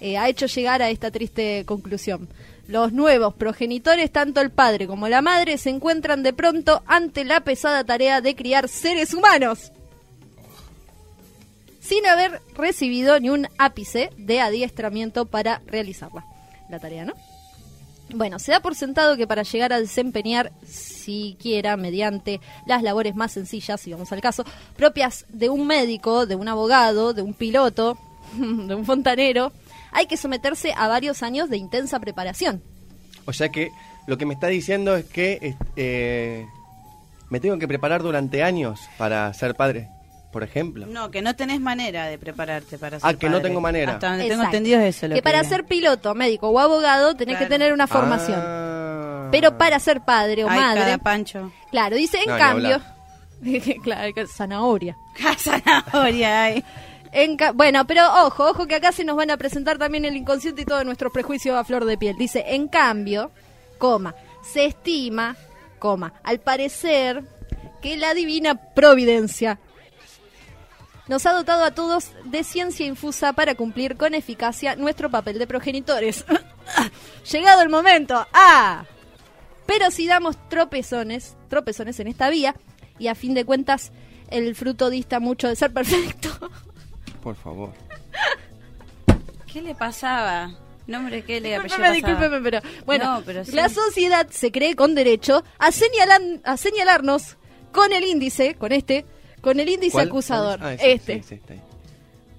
eh, 0.00 0.16
ha 0.16 0.28
hecho 0.28 0.46
llegar 0.46 0.82
a 0.82 0.90
esta 0.90 1.10
triste 1.10 1.64
conclusión. 1.66 2.28
Los 2.68 2.92
nuevos 2.92 3.34
progenitores, 3.34 4.12
tanto 4.12 4.40
el 4.40 4.50
padre 4.50 4.86
como 4.86 5.08
la 5.08 5.22
madre, 5.22 5.58
se 5.58 5.70
encuentran 5.70 6.22
de 6.22 6.32
pronto 6.32 6.82
ante 6.86 7.24
la 7.24 7.40
pesada 7.40 7.82
tarea 7.82 8.20
de 8.20 8.36
criar 8.36 8.68
seres 8.68 9.12
humanos 9.12 9.72
sin 11.88 12.06
haber 12.06 12.42
recibido 12.54 13.18
ni 13.18 13.30
un 13.30 13.48
ápice 13.56 14.10
de 14.18 14.40
adiestramiento 14.40 15.24
para 15.24 15.62
realizarla. 15.66 16.26
La 16.68 16.78
tarea, 16.78 17.06
¿no? 17.06 17.14
Bueno, 18.10 18.38
se 18.38 18.52
da 18.52 18.60
por 18.60 18.74
sentado 18.74 19.16
que 19.16 19.26
para 19.26 19.42
llegar 19.42 19.72
a 19.72 19.80
desempeñar, 19.80 20.52
siquiera 20.66 21.78
mediante 21.78 22.40
las 22.66 22.82
labores 22.82 23.14
más 23.14 23.32
sencillas, 23.32 23.80
si 23.80 23.92
vamos 23.92 24.12
al 24.12 24.20
caso, 24.20 24.44
propias 24.76 25.24
de 25.30 25.48
un 25.48 25.66
médico, 25.66 26.26
de 26.26 26.34
un 26.34 26.48
abogado, 26.48 27.14
de 27.14 27.22
un 27.22 27.32
piloto, 27.32 27.96
de 28.36 28.74
un 28.74 28.84
fontanero, 28.84 29.52
hay 29.92 30.06
que 30.06 30.16
someterse 30.16 30.72
a 30.76 30.88
varios 30.88 31.22
años 31.22 31.48
de 31.50 31.56
intensa 31.56 31.98
preparación. 32.00 32.62
O 33.26 33.32
sea 33.32 33.48
que 33.50 33.70
lo 34.06 34.16
que 34.18 34.26
me 34.26 34.34
está 34.34 34.46
diciendo 34.48 34.96
es 34.96 35.04
que 35.04 35.38
es- 35.42 35.56
eh, 35.76 36.46
me 37.30 37.40
tengo 37.40 37.58
que 37.58 37.68
preparar 37.68 38.02
durante 38.02 38.42
años 38.42 38.80
para 38.96 39.32
ser 39.34 39.54
padre, 39.54 39.88
por 40.32 40.42
ejemplo. 40.42 40.86
No, 40.86 41.10
que 41.10 41.20
no 41.20 41.36
tenés 41.36 41.60
manera 41.60 42.06
de 42.06 42.16
prepararte 42.18 42.78
para 42.78 42.98
ser 43.00 43.06
Ah, 43.08 43.14
que 43.14 43.26
no 43.26 43.34
padre. 43.34 43.48
tengo 43.48 43.60
manera. 43.60 43.92
Hasta 43.94 44.08
donde 44.10 44.28
tengo 44.28 44.44
entendido 44.44 44.80
es 44.80 44.96
eso. 44.96 45.08
Lo 45.08 45.14
que 45.14 45.22
para 45.22 45.40
era. 45.40 45.48
ser 45.48 45.64
piloto, 45.66 46.14
médico 46.14 46.48
o 46.48 46.58
abogado 46.58 47.14
tenés 47.16 47.34
Claro. 47.36 47.46
que 47.46 47.54
tener 47.54 47.72
una 47.74 47.86
formación. 47.86 48.40
Ah. 48.42 49.28
Pero 49.30 49.58
para 49.58 49.78
ser 49.78 50.00
padre 50.00 50.44
o 50.44 50.48
Ay, 50.48 50.58
madre, 50.58 50.80
cada 50.80 50.98
pancho. 50.98 51.52
claro, 51.70 51.96
dice 51.96 52.18
en 52.22 52.30
No, 52.30 52.38
cambio, 52.38 52.80
claro, 53.84 54.14
que 54.14 54.26
zanahoria. 54.26 54.96
Zanahoria, 55.38 56.44
ay. 56.44 56.64
En 57.12 57.36
bueno, 57.54 57.86
pero 57.86 58.26
ojo, 58.26 58.50
ojo 58.50 58.66
que 58.66 58.74
acá 58.74 58.92
se 58.92 59.04
nos 59.04 59.16
van 59.16 59.30
a 59.30 59.36
presentar 59.36 59.78
también 59.78 60.04
el 60.04 60.16
inconsciente 60.16 60.62
y 60.62 60.64
todos 60.64 60.84
nuestros 60.84 61.12
prejuicios 61.12 61.56
a 61.56 61.64
flor 61.64 61.84
de 61.84 61.98
piel. 61.98 62.16
Dice, 62.18 62.44
en 62.48 62.68
cambio, 62.68 63.30
coma, 63.78 64.14
se 64.42 64.66
estima, 64.66 65.36
coma, 65.78 66.14
al 66.22 66.40
parecer 66.40 67.22
que 67.80 67.96
la 67.96 68.14
divina 68.14 68.54
providencia 68.54 69.58
nos 71.08 71.24
ha 71.24 71.32
dotado 71.32 71.64
a 71.64 71.70
todos 71.70 72.12
de 72.24 72.44
ciencia 72.44 72.86
infusa 72.86 73.32
para 73.32 73.54
cumplir 73.54 73.96
con 73.96 74.14
eficacia 74.14 74.76
nuestro 74.76 75.10
papel 75.10 75.38
de 75.38 75.46
progenitores. 75.46 76.24
Llegado 77.32 77.62
el 77.62 77.70
momento, 77.70 78.26
¡ah! 78.32 78.84
Pero 79.66 79.90
si 79.90 80.06
damos 80.06 80.36
tropezones, 80.48 81.36
tropezones 81.48 81.98
en 82.00 82.08
esta 82.08 82.28
vía, 82.28 82.54
y 82.98 83.08
a 83.08 83.14
fin 83.14 83.34
de 83.34 83.44
cuentas 83.44 83.92
el 84.30 84.54
fruto 84.54 84.90
dista 84.90 85.20
mucho 85.20 85.48
de 85.48 85.56
ser 85.56 85.72
perfecto. 85.72 86.28
Por 87.22 87.36
favor. 87.36 87.72
¿Qué 89.52 89.62
le 89.62 89.74
pasaba? 89.74 90.50
Nombre, 90.86 91.22
¿qué 91.22 91.40
le 91.40 91.56
apellido 91.56 91.92
Discúlpeme, 91.92 92.40
pero 92.40 92.60
bueno, 92.86 93.16
No, 93.18 93.22
pero 93.24 93.44
sí. 93.44 93.52
la 93.52 93.68
sociedad 93.68 94.26
se 94.30 94.50
cree 94.50 94.74
con 94.74 94.94
derecho 94.94 95.42
a, 95.58 95.68
señalan- 95.70 96.40
a 96.44 96.56
señalarnos 96.56 97.36
con 97.72 97.92
el 97.92 98.04
índice, 98.04 98.54
con 98.54 98.72
este, 98.72 99.04
con 99.42 99.60
el 99.60 99.68
índice 99.68 99.92
¿Cuál? 99.92 100.08
acusador, 100.08 100.58
Ah, 100.62 100.72
ese, 100.74 100.92
este. 100.92 101.14
sí, 101.16 101.22
sí, 101.28 101.34
está 101.34 101.52
ahí. 101.54 101.60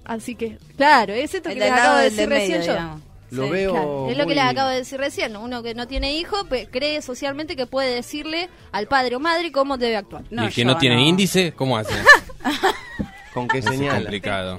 Así 0.04 0.34
que, 0.34 0.58
claro, 0.76 1.12
es 1.14 1.32
esto 1.34 1.48
El 1.48 1.54
que 1.54 1.60
les 1.60 1.70
acabo 1.72 1.96
de 1.98 2.04
decir 2.10 2.28
medio, 2.28 2.40
recién 2.40 2.62
yo. 2.62 2.72
digamos. 2.72 3.00
Lo 3.30 3.44
Sí. 3.44 3.50
veo 3.50 3.70
Claro, 3.72 4.10
es 4.10 4.16
lo 4.18 4.26
que 4.26 4.34
les 4.34 4.44
acabo 4.44 4.68
de 4.70 4.76
decir 4.76 4.98
recién. 4.98 5.36
Uno 5.36 5.62
que 5.62 5.74
no 5.76 5.86
tiene 5.86 6.14
hijo 6.16 6.44
pues, 6.48 6.66
cree 6.68 7.00
socialmente 7.00 7.54
que 7.54 7.66
puede 7.66 7.94
decirle 7.94 8.48
al 8.72 8.88
padre 8.88 9.14
o 9.14 9.20
madre 9.20 9.52
cómo 9.52 9.78
debe 9.78 9.96
actuar. 9.96 10.24
y 10.28 10.36
el 10.36 10.52
que 10.52 10.64
no 10.64 10.76
tiene 10.76 11.06
índice, 11.06 11.52
¿cómo 11.52 11.76
hace? 11.76 11.94
¿Con 13.34 13.46
qué 13.46 13.58
Es 13.58 13.64
señal? 13.66 13.98
complicado. 14.02 14.58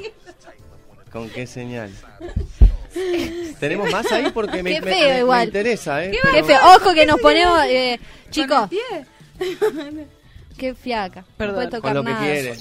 ¿Con 1.12 1.30
qué 1.30 1.46
señal? 1.46 1.92
¿Tenemos 3.60 3.92
más 3.92 4.12
ahí? 4.12 4.32
Porque 4.34 4.64
me, 4.64 4.74
Qué 4.76 4.82
feo 4.82 5.08
me- 5.08 5.14
me 5.14 5.20
igual. 5.20 5.46
interesa, 5.48 6.04
¿eh? 6.06 6.12
Qué 6.12 6.20
Pero- 6.24 6.46
feo. 6.46 6.60
Ojo 6.76 6.94
que 6.94 7.06
nos 7.06 7.20
ponemos, 7.20 7.60
eh, 7.66 8.00
chicos. 8.30 8.70
Qué 10.58 10.74
fiaca. 10.76 11.26
Perdón. 11.38 11.56
No 11.56 11.60
puede 11.60 11.70
tocar 11.70 11.82
Con 11.82 11.94
lo 11.96 12.04
que 12.04 12.12
nada. 12.12 12.24
quiere. 12.26 12.56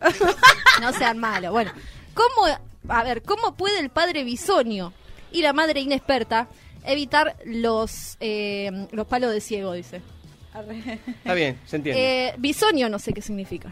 No 0.80 0.92
sean 0.92 1.18
malos. 1.18 1.52
Bueno, 1.52 1.72
¿cómo, 2.14 2.46
a 2.88 3.04
ver, 3.04 3.22
cómo 3.22 3.54
puede 3.56 3.78
el 3.78 3.88
padre 3.90 4.24
bisonio 4.24 4.92
y 5.32 5.40
la 5.40 5.52
madre 5.52 5.80
inexperta 5.80 6.48
evitar 6.84 7.36
los 7.46 8.16
eh, 8.20 8.88
los 8.90 9.06
palos 9.06 9.30
de 9.32 9.40
ciego? 9.40 9.72
Dice. 9.72 10.02
Está 11.06 11.32
bien, 11.34 11.58
se 11.64 11.76
entiende. 11.76 12.26
Eh, 12.28 12.34
bisonio 12.38 12.88
no 12.88 12.98
sé 12.98 13.12
qué 13.12 13.22
significa. 13.22 13.70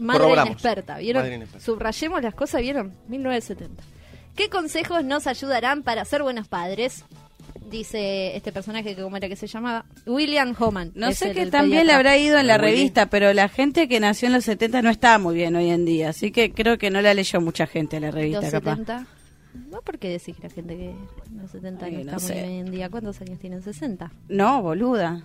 Madre 0.00 0.32
inexperta, 0.32 0.98
¿vieron? 0.98 1.22
Madre 1.22 1.36
inexperta. 1.36 1.64
Subrayemos 1.64 2.22
las 2.22 2.34
cosas, 2.34 2.60
¿vieron? 2.62 2.92
1970. 3.08 3.82
¿Qué 4.36 4.48
consejos 4.48 5.04
nos 5.04 5.26
ayudarán 5.26 5.82
para 5.82 6.04
ser 6.04 6.22
buenos 6.22 6.48
padres? 6.48 7.04
Dice 7.68 8.36
este 8.36 8.52
personaje 8.52 8.96
que 8.96 9.02
cómo 9.02 9.16
era 9.16 9.28
que 9.28 9.36
se 9.36 9.46
llamaba 9.46 9.84
William 10.06 10.54
Homan. 10.58 10.92
No 10.94 11.12
sé 11.12 11.30
el 11.30 11.50
también 11.50 11.86
le 11.86 11.92
habrá 11.92 12.16
ido 12.16 12.38
en 12.38 12.46
la 12.46 12.58
revista, 12.58 13.06
pero 13.06 13.32
la 13.32 13.48
gente 13.48 13.86
que 13.88 14.00
nació 14.00 14.26
en 14.26 14.32
los 14.34 14.44
70 14.44 14.82
no 14.82 14.90
está 14.90 15.18
muy 15.18 15.34
bien 15.34 15.54
hoy 15.56 15.70
en 15.70 15.84
día, 15.84 16.08
así 16.10 16.32
que 16.32 16.52
creo 16.52 16.78
que 16.78 16.90
no 16.90 17.00
la 17.00 17.14
leyó 17.14 17.40
mucha 17.40 17.66
gente 17.66 17.98
a 17.98 18.00
la 18.00 18.10
revista, 18.10 18.40
Los 18.42 18.50
capaz. 18.50 18.70
70. 18.78 19.06
¿No 19.68 19.82
por 19.82 19.98
qué 19.98 20.08
decís 20.10 20.36
que 20.36 20.42
la 20.44 20.50
gente 20.54 20.76
que 20.76 20.90
en 20.90 21.42
los 21.42 21.50
70 21.50 21.84
Ay, 21.86 21.92
no 21.92 21.98
no 21.98 22.16
está 22.16 22.18
sé. 22.20 22.34
muy 22.34 22.42
bien 22.42 22.52
hoy 22.52 22.58
en 22.60 22.70
día? 22.72 22.88
¿Cuántos 22.88 23.20
años 23.20 23.38
tienen? 23.38 23.62
¿60? 23.62 24.10
No, 24.28 24.62
boluda. 24.62 25.22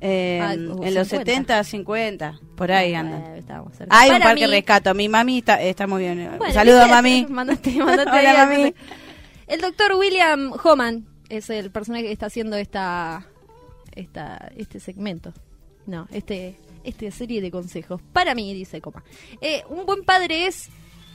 Eh, 0.00 0.40
Ah, 0.42 0.54
en 0.54 0.66
los 0.94 1.08
50. 1.08 1.62
70, 1.62 1.64
50, 1.64 2.40
por 2.56 2.72
ahí 2.72 2.94
Ah, 2.94 3.02
bueno, 3.02 3.34
estábamos 3.36 3.76
cerca. 3.76 3.98
Hay 4.00 4.10
un 4.10 4.20
parque 4.20 4.46
mí- 4.46 4.52
rescato. 4.52 4.94
Mi 4.94 5.08
mami 5.08 5.38
está, 5.38 5.60
está 5.60 5.86
muy 5.86 6.02
bien. 6.02 6.30
Bueno, 6.38 6.54
Saludos, 6.54 6.88
mami. 6.88 7.26
Mandate, 7.28 7.70
mandate 7.84 8.10
Hola, 8.10 8.42
ahí 8.42 8.56
mami. 8.56 8.74
El 9.46 9.60
doctor 9.60 9.94
William 9.96 10.52
Homan 10.64 11.06
es 11.28 11.50
el 11.50 11.70
personaje 11.70 12.04
que 12.04 12.12
está 12.12 12.26
haciendo 12.26 12.56
esta, 12.56 13.26
esta 13.94 14.50
este 14.56 14.80
segmento. 14.80 15.32
No, 15.86 16.08
este 16.12 16.56
esta 16.82 17.10
serie 17.10 17.42
de 17.42 17.50
consejos. 17.50 18.00
Para 18.12 18.34
mí, 18.34 18.54
dice 18.54 18.80
Coma. 18.80 19.04
Eh, 19.42 19.64
un 19.68 19.84
buen 19.84 20.02
padre 20.04 20.46
es 20.46 20.68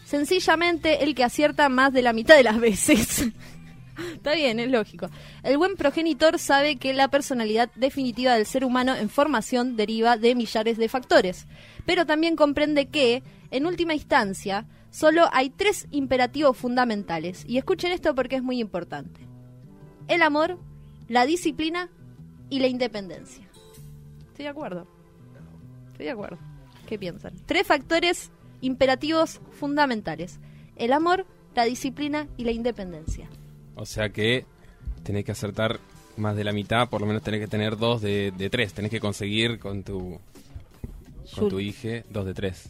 sencillamente 0.06 1.04
el 1.04 1.16
que 1.16 1.24
acierta 1.24 1.70
más 1.70 1.92
de 1.92 2.02
la 2.04 2.14
mitad 2.14 2.36
de 2.36 2.44
las 2.44 2.60
veces. 2.60 3.26
Está 4.14 4.36
bien, 4.36 4.60
es 4.60 4.70
lógico. 4.70 5.10
El 5.44 5.58
buen 5.58 5.76
progenitor 5.76 6.40
sabe 6.40 6.78
que 6.78 6.94
la 6.94 7.08
personalidad 7.08 7.70
definitiva 7.76 8.34
del 8.36 8.46
ser 8.46 8.66
humano 8.66 8.96
en 8.96 9.10
formación 9.10 9.76
deriva 9.76 10.18
de 10.18 10.36
millares 10.36 10.78
de 10.78 10.90
factores, 10.90 11.48
pero 11.86 12.06
también 12.06 12.36
comprende 12.36 12.88
que, 12.88 13.24
en 13.52 13.66
última 13.66 13.94
instancia, 13.94 14.66
solo 14.90 15.28
hay 15.32 15.50
tres 15.50 15.88
imperativos 15.92 16.58
fundamentales. 16.58 17.46
Y 17.48 17.58
escuchen 17.58 17.92
esto 17.92 18.16
porque 18.16 18.38
es 18.38 18.44
muy 18.44 18.60
importante. 18.60 19.22
El 20.08 20.22
amor, 20.22 20.58
la 21.08 21.26
disciplina 21.26 21.90
y 22.50 22.60
la 22.60 22.68
independencia. 22.68 23.48
Estoy 24.28 24.44
de 24.46 24.50
acuerdo. 24.50 24.88
Estoy 25.92 26.06
de 26.06 26.12
acuerdo. 26.12 26.38
¿Qué 26.88 27.00
piensan? 27.00 27.34
Tres 27.46 27.66
factores 27.66 28.32
imperativos 28.62 29.40
fundamentales. 29.52 30.40
El 30.76 30.94
amor, 30.94 31.26
la 31.56 31.64
disciplina 31.64 32.28
y 32.38 32.44
la 32.44 32.52
independencia. 32.52 33.30
O 33.76 33.86
sea 33.86 34.10
que 34.10 34.46
tenés 35.04 35.26
que 35.26 35.32
acertar 35.32 35.80
más 36.18 36.36
de 36.36 36.44
la 36.44 36.54
mitad, 36.54 36.88
por 36.90 37.02
lo 37.02 37.08
menos 37.08 37.22
tenés 37.24 37.42
que 37.42 37.48
tener 37.48 37.78
dos 37.78 38.02
de, 38.02 38.32
de 38.38 38.50
tres. 38.50 38.74
Tenés 38.74 38.92
que 38.92 39.00
conseguir 39.00 39.60
con 39.60 39.84
tu 39.84 40.20
con 41.36 41.50
tu 41.50 41.60
hija 41.60 42.04
dos 42.10 42.26
de 42.26 42.34
tres. 42.34 42.70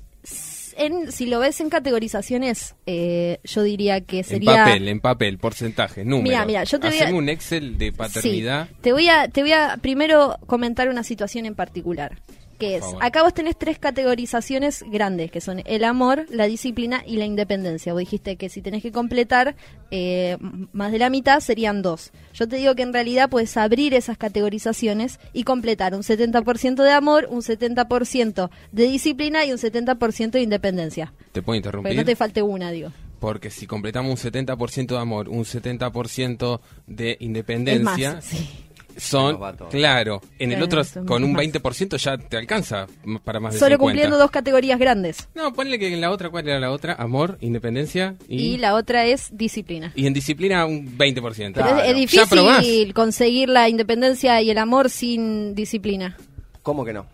En, 0.78 1.12
si 1.12 1.28
lo 1.28 1.40
ves 1.40 1.62
en 1.62 1.70
categorizaciones, 1.70 2.76
eh, 2.86 3.40
yo 3.46 3.64
diría 3.64 4.02
que 4.02 4.18
En 4.20 4.24
sería... 4.26 4.66
papel, 4.66 4.88
en 4.90 5.00
papel, 5.00 5.38
porcentaje, 5.38 6.04
números. 6.04 6.24
Mira, 6.24 6.46
mira, 6.46 6.64
yo 6.66 6.80
te 6.80 6.90
voy 6.90 7.00
a- 7.00 7.10
un 7.14 7.30
Excel 7.30 7.78
de 7.78 7.94
paternidad. 7.94 8.68
Sí. 8.68 8.76
Te 8.82 8.92
voy 8.92 9.08
a, 9.08 9.28
te 9.30 9.42
voy 9.42 9.54
a 9.54 9.78
primero 9.82 10.38
comentar 10.48 10.90
una 10.90 11.04
situación 11.04 11.46
en 11.46 11.56
particular. 11.56 12.18
Que 12.58 12.78
es, 12.78 12.84
acá 13.02 13.24
vos 13.24 13.34
tenés 13.34 13.58
tres 13.58 13.80
categorizaciones 13.80 14.84
grandes, 14.88 15.32
que 15.32 15.42
son 15.42 15.62
el 15.66 15.84
amor, 15.84 16.26
la 16.30 16.46
disciplina 16.46 17.04
y 17.06 17.18
la 17.18 17.26
independencia. 17.26 17.94
Vos 17.94 18.00
dijiste 18.00 18.38
que 18.38 18.50
si 18.50 18.62
tenés 18.62 18.82
que 18.82 18.92
completar 18.92 19.56
eh, 19.92 20.38
más 20.72 20.92
de 20.92 21.00
la 21.00 21.10
mitad 21.10 21.40
serían 21.40 21.82
dos. 21.82 22.12
Yo 22.34 22.48
te 22.48 22.56
digo 22.58 22.76
que 22.76 22.84
en 22.84 22.94
realidad 22.94 23.30
puedes 23.30 23.56
abrir 23.58 23.94
esas 23.94 24.18
categorizaciones 24.18 25.20
y 25.34 25.44
completar 25.44 25.94
un 25.94 26.02
70% 26.02 26.84
de 26.84 26.92
amor, 26.92 27.28
un 27.30 27.42
70% 27.42 28.50
de 28.72 28.84
disciplina 28.84 29.46
y 29.46 29.52
un 29.52 29.58
70% 29.58 30.32
de 30.32 30.42
independencia. 30.42 31.14
¿Te 31.32 31.42
puedo 31.42 31.58
interrumpir? 31.58 31.92
Pero 31.92 32.02
no 32.02 32.06
te 32.06 32.16
falte 32.16 32.42
una, 32.42 32.72
digo. 32.72 32.92
Porque 33.20 33.50
si 33.50 33.66
completamos 33.66 34.24
un 34.24 34.32
70% 34.32 34.88
de 34.88 34.98
amor, 34.98 35.30
un 35.30 35.46
70% 35.46 36.60
de 36.88 37.18
independencia, 37.20 38.14
más, 38.14 38.26
sí. 38.26 38.65
Son, 38.98 39.40
claro, 39.70 40.22
en 40.40 40.52
el 40.52 40.62
otro 40.64 40.82
con 41.06 41.24
un 41.24 41.34
más. 41.34 41.44
20% 41.44 41.98
ya 41.98 42.18
te 42.18 42.38
alcanza 42.38 42.88
para 43.24 43.40
más 43.40 43.54
de 43.54 43.60
Solo 43.60 43.76
50. 43.76 43.78
cumpliendo 43.80 44.18
dos 44.18 44.32
categorías 44.32 44.80
grandes. 44.80 45.30
No, 45.36 45.54
ponle 45.54 45.78
que 45.80 45.94
en 45.94 46.02
la 46.02 46.12
otra, 46.12 46.30
¿cuál 46.30 46.48
era 46.48 46.60
la 46.60 46.72
otra? 46.72 46.94
Amor, 46.94 47.38
independencia 47.42 48.16
y... 48.28 48.54
Y 48.54 48.58
la 48.58 48.76
otra 48.76 49.06
es 49.06 49.30
disciplina. 49.36 49.92
y 49.96 50.08
en 50.08 50.14
disciplina 50.14 50.66
un 50.66 50.98
20%. 50.98 51.54
Pero 51.54 51.54
Claro. 51.54 51.82
es, 51.82 51.96
difícil 51.96 52.94
conseguir 52.94 53.50
la 53.50 53.70
independencia 53.70 54.42
y 54.42 54.50
el 54.50 54.58
amor 54.58 54.90
sin 54.90 55.56
disciplina. 55.56 56.18
¿Cómo 56.64 56.84
que 56.86 56.94
no? 56.94 57.06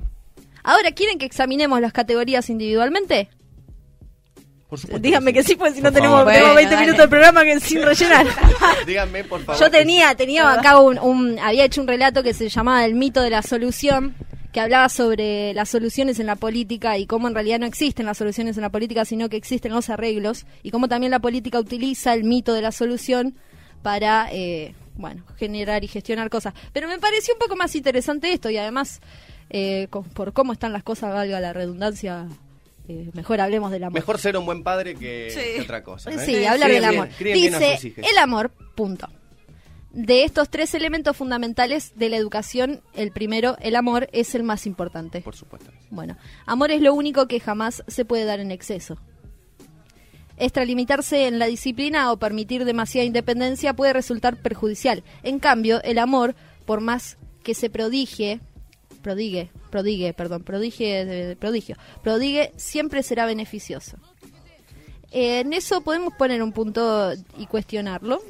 Ahora, 0.64 0.92
¿quieren 0.92 1.18
que 1.18 1.26
examinemos 1.26 1.82
las 1.82 1.92
categorías 1.94 2.50
individualmente? 2.50 3.30
Por 4.72 4.80
supuesto. 4.80 5.02
Díganme 5.04 5.34
que 5.34 5.44
sí, 5.44 5.56
porque 5.56 5.74
si 5.74 5.82
no 5.82 5.92
tenemos, 5.92 6.20
favor. 6.20 6.32
tenemos 6.32 6.54
Bueno, 6.54 6.70
20 6.70 6.74
dale. 6.76 6.86
minutos 6.88 7.06
de 7.06 7.10
programa 7.10 7.44
que 7.44 7.60
sin 7.60 7.82
rellenar. 7.84 8.26
Díganme, 8.88 9.24
por 9.26 9.44
favor. 9.44 9.62
Yo 9.62 9.70
tenía, 9.70 10.16
tenía 10.16 10.50
acá 10.54 10.80
un, 10.80 10.98
un- 10.98 11.38
había 11.40 11.66
hecho 11.66 11.82
un 11.82 11.88
relato 11.88 12.24
que 12.24 12.34
se 12.34 12.48
llamaba 12.48 12.86
El 12.86 12.96
mito 12.96 13.22
de 13.22 13.30
la 13.30 13.42
solución, 13.42 14.16
que 14.54 14.62
hablaba 14.62 14.88
sobre 14.88 15.54
las 15.54 15.68
soluciones 15.68 16.20
en 16.20 16.26
la 16.28 16.38
política 16.38 16.98
y 16.98 17.06
cómo 17.06 17.28
en 17.28 17.34
realidad 17.34 17.60
no 17.60 17.66
existen 17.66 18.06
las 18.06 18.18
soluciones 18.18 18.56
en 18.56 18.62
la 18.62 18.70
política, 18.70 19.04
sino 19.04 19.28
que 19.28 19.36
existen 19.36 19.74
los 19.74 19.90
arreglos, 19.90 20.46
y 20.64 20.72
cómo 20.72 20.88
también 20.88 21.12
la 21.12 21.20
política 21.20 21.60
utiliza 21.60 22.14
el 22.14 22.24
mito 22.24 22.54
de 22.54 22.62
la 22.62 22.72
solución 22.72 23.36
para, 23.82 24.30
eh, 24.32 24.74
bueno, 24.96 25.24
generar 25.38 25.84
y 25.84 25.90
gestionar 25.90 26.30
cosas. 26.30 26.54
Pero 26.72 26.88
me 26.88 26.98
pareció 26.98 27.34
un 27.34 27.40
poco 27.40 27.58
más 27.58 27.76
interesante 27.76 28.32
esto, 28.32 28.50
y 28.50 28.56
además, 28.56 29.02
eh, 29.50 29.90
por 30.14 30.32
cómo 30.32 30.54
están 30.54 30.72
las 30.72 30.84
cosas, 30.84 31.14
valga 31.14 31.42
la 31.42 31.52
redundancia, 31.52 32.26
eh, 32.88 33.10
mejor 33.14 33.42
hablemos 33.42 33.72
del 33.72 33.84
amor. 33.84 33.94
Mejor 33.94 34.18
ser 34.20 34.38
un 34.38 34.46
buen 34.46 34.64
padre 34.64 34.96
que, 34.96 35.30
Sí. 35.32 35.56
que 35.56 35.62
otra 35.62 35.84
cosa. 35.84 36.12
¿eh? 36.12 36.26
Sí, 36.26 36.46
hablar 36.46 36.70
del 36.72 36.86
amor. 36.86 37.10
bien 37.20 37.36
Dice 37.36 37.94
el 37.98 38.18
amor, 38.18 38.52
punto. 38.76 39.08
De 39.92 40.24
estos 40.24 40.50
tres 40.50 40.74
elementos 40.74 41.18
fundamentales 41.18 41.92
de 41.98 42.08
la 42.08 42.16
educación, 42.16 42.82
el 42.94 43.12
primero, 43.12 43.58
el 43.60 43.76
amor, 43.76 44.08
es 44.14 44.36
el 44.36 44.44
más 44.44 44.66
importante. 44.66 45.22
Por 45.22 45.36
supuesto. 45.36 45.70
Bueno, 45.90 46.18
amor 46.46 46.72
es 46.72 46.82
lo 46.82 46.94
único 46.94 47.28
que 47.28 47.42
jamás 47.42 47.84
se 47.88 48.06
puede 48.06 48.24
dar 48.24 48.40
en 48.40 48.52
exceso. 48.52 48.98
Extralimitarse 50.38 51.28
en 51.28 51.40
la 51.40 51.46
disciplina 51.46 52.12
o 52.12 52.18
permitir 52.18 52.66
demasiada 52.66 53.06
independencia 53.06 53.74
puede 53.74 53.94
resultar 53.94 54.38
perjudicial. 54.38 55.04
En 55.24 55.40
cambio, 55.40 55.84
el 55.84 56.00
amor, 56.00 56.36
por 56.66 56.82
más 56.82 57.18
que 57.44 57.54
se 57.54 57.70
prodigie, 57.70 58.40
prodigue, 59.02 59.52
prodigue, 59.70 60.14
perdón, 60.14 60.44
prodigie, 60.44 61.36
prodigio, 61.40 61.76
prodigue, 62.04 62.54
siempre 62.58 63.04
será 63.04 63.26
beneficioso. 63.26 63.98
En 65.12 65.54
eso 65.54 65.82
podemos 65.82 66.14
poner 66.14 66.42
un 66.42 66.54
punto 66.54 67.12
y 67.38 67.46
cuestionarlo 67.48 68.22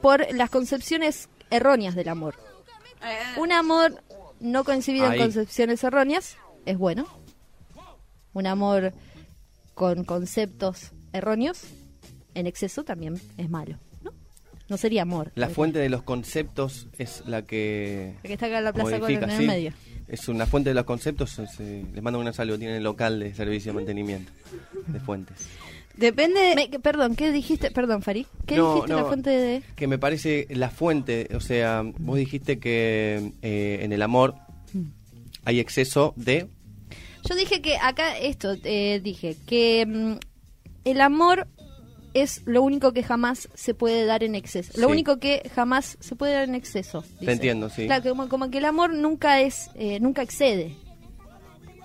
por 0.00 0.32
las 0.34 0.50
concepciones 0.50 1.28
erróneas 1.50 1.94
del 1.94 2.08
amor. 2.08 2.34
Un 3.36 3.52
amor 3.52 4.02
no 4.40 4.64
concibido 4.64 5.06
Ahí. 5.06 5.18
en 5.18 5.24
concepciones 5.24 5.82
erróneas 5.84 6.36
es 6.66 6.76
bueno. 6.76 7.06
Un 8.32 8.46
amor 8.46 8.92
con 9.74 10.04
conceptos 10.04 10.92
erróneos 11.12 11.62
en 12.34 12.46
exceso 12.46 12.84
también 12.84 13.20
es 13.36 13.48
malo. 13.48 13.78
¿No? 14.68 14.76
Sería 14.76 15.02
amor. 15.02 15.32
La 15.34 15.46
Eh, 15.46 15.50
fuente 15.50 15.78
de 15.78 15.88
los 15.88 16.02
conceptos 16.02 16.86
es 16.98 17.22
la 17.26 17.42
que 17.42 18.14
la 18.22 18.28
que 18.28 18.32
está 18.34 18.46
acá 18.46 18.58
en 18.58 18.64
la 18.64 18.72
Plaza 18.72 18.98
modifica, 18.98 19.20
Colón 19.20 19.30
en 19.30 19.36
sí. 19.36 19.42
el 19.42 19.48
medio. 19.48 19.72
Es 20.08 20.28
una 20.28 20.46
fuente 20.46 20.70
de 20.70 20.74
los 20.74 20.84
conceptos. 20.84 21.30
se- 21.30 21.84
les 21.92 22.02
mando 22.02 22.18
un 22.18 22.32
saludo. 22.32 22.58
Tiene 22.58 22.78
el 22.78 22.82
local 22.84 23.20
de 23.20 23.34
servicio 23.34 23.72
de 23.72 23.76
mantenimiento 23.76 24.32
de 24.86 25.00
fuentes. 25.00 25.36
Depende. 25.96 26.54
Me- 26.54 26.78
perdón, 26.78 27.16
¿qué 27.16 27.32
dijiste? 27.32 27.70
Perdón, 27.70 28.02
Farid. 28.02 28.24
¿Qué 28.46 28.56
No, 28.56 28.74
dijiste 28.74 28.94
la 28.94 29.00
no. 29.02 29.06
fuente 29.08 29.30
de...? 29.30 29.62
Que 29.74 29.86
me 29.88 29.98
parece 29.98 30.46
la 30.50 30.70
fuente, 30.70 31.28
o 31.34 31.40
sea, 31.40 31.82
vos 31.98 32.16
dijiste 32.16 32.58
que 32.60 33.32
eh, 33.42 33.80
en 33.82 33.92
el 33.92 34.00
amor 34.02 34.34
hay 35.44 35.58
exceso 35.60 36.12
de... 36.16 36.46
Yo 37.28 37.34
dije 37.34 37.60
que 37.60 37.76
acá 37.78 38.16
esto, 38.16 38.56
eh, 38.64 39.00
dije 39.02 39.36
que 39.46 39.84
mm, 39.86 40.12
el 40.84 41.00
amor 41.00 41.48
es 42.14 42.42
lo 42.46 42.62
único 42.62 42.92
que 42.92 43.02
jamás 43.02 43.48
se 43.54 43.74
puede 43.74 44.04
dar 44.06 44.22
en 44.24 44.34
exceso. 44.34 44.72
Lo 44.76 44.86
Sí. 44.88 44.92
único 44.92 45.18
que 45.18 45.48
jamás 45.54 45.96
se 46.00 46.16
puede 46.16 46.32
dar 46.34 46.48
en 46.48 46.54
exceso. 46.54 47.04
dice. 47.20 47.32
entiendo, 47.32 47.68
sí. 47.70 47.86
Claro, 47.86 48.02
que 48.02 48.08
como, 48.10 48.28
como 48.28 48.50
que 48.50 48.58
el 48.58 48.64
amor 48.64 48.92
nunca 48.94 49.40
es, 49.40 49.70
eh, 49.74 50.00
nunca 50.00 50.22
excede. 50.22 50.74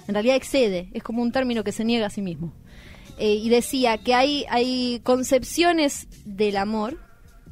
En 0.08 0.14
realidad 0.16 0.36
excede, 0.36 0.90
es 0.94 1.02
como 1.04 1.22
un 1.22 1.32
término 1.32 1.64
que 1.64 1.72
se 1.72 1.86
niega 1.86 2.08
a 2.08 2.10
sí 2.10 2.22
mismo. 2.22 2.54
Eh, 3.18 3.36
y 3.36 3.50
decía 3.50 3.98
que 4.00 4.14
hay, 4.16 4.46
hay 4.50 5.00
concepciones 5.04 6.08
del 6.26 6.58
amor 6.58 7.00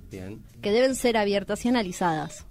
Bien. 0.09 0.41
que 0.61 0.71
deben 0.71 0.95
ser 0.95 1.17
abiertas 1.17 1.63
y 1.65 1.69
analizadas. 1.69 2.45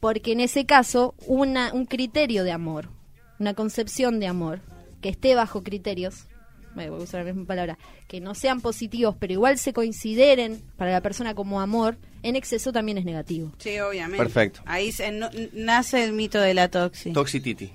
Porque 0.00 0.32
en 0.32 0.40
ese 0.40 0.66
caso, 0.66 1.14
una, 1.26 1.72
un 1.72 1.86
criterio 1.86 2.44
de 2.44 2.52
amor, 2.52 2.90
una 3.38 3.54
concepción 3.54 4.20
de 4.20 4.26
amor, 4.26 4.60
que 5.00 5.08
esté 5.08 5.34
bajo 5.34 5.62
criterios, 5.62 6.26
voy 6.74 6.86
a 6.86 6.90
usar 7.04 7.20
la 7.24 7.32
misma 7.32 7.46
palabra, 7.46 7.78
que 8.08 8.20
no 8.20 8.34
sean 8.34 8.60
positivos, 8.60 9.16
pero 9.18 9.32
igual 9.32 9.58
se 9.58 9.72
consideren 9.72 10.62
para 10.76 10.90
la 10.92 11.00
persona 11.00 11.34
como 11.34 11.60
amor, 11.60 11.96
en 12.22 12.36
exceso 12.36 12.72
también 12.72 12.96
es 12.98 13.04
negativo. 13.04 13.52
Sí, 13.58 13.78
obviamente. 13.80 14.16
Perfecto. 14.24 14.60
Ahí 14.64 14.92
se- 14.92 15.10
no- 15.12 15.28
nace 15.52 16.04
el 16.04 16.12
mito 16.12 16.40
de 16.40 16.54
la 16.54 16.68
toxi. 16.68 17.12
Toxicity. 17.12 17.70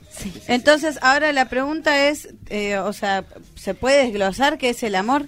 Entonces, 0.48 0.98
ahora 1.02 1.32
la 1.34 1.50
pregunta 1.50 2.08
es, 2.10 2.30
eh, 2.50 2.78
o 2.78 2.94
sea, 2.94 3.26
¿se 3.56 3.74
puede 3.76 4.04
desglosar 4.06 4.58
qué 4.58 4.70
es 4.70 4.82
el 4.84 4.96
amor? 4.96 5.28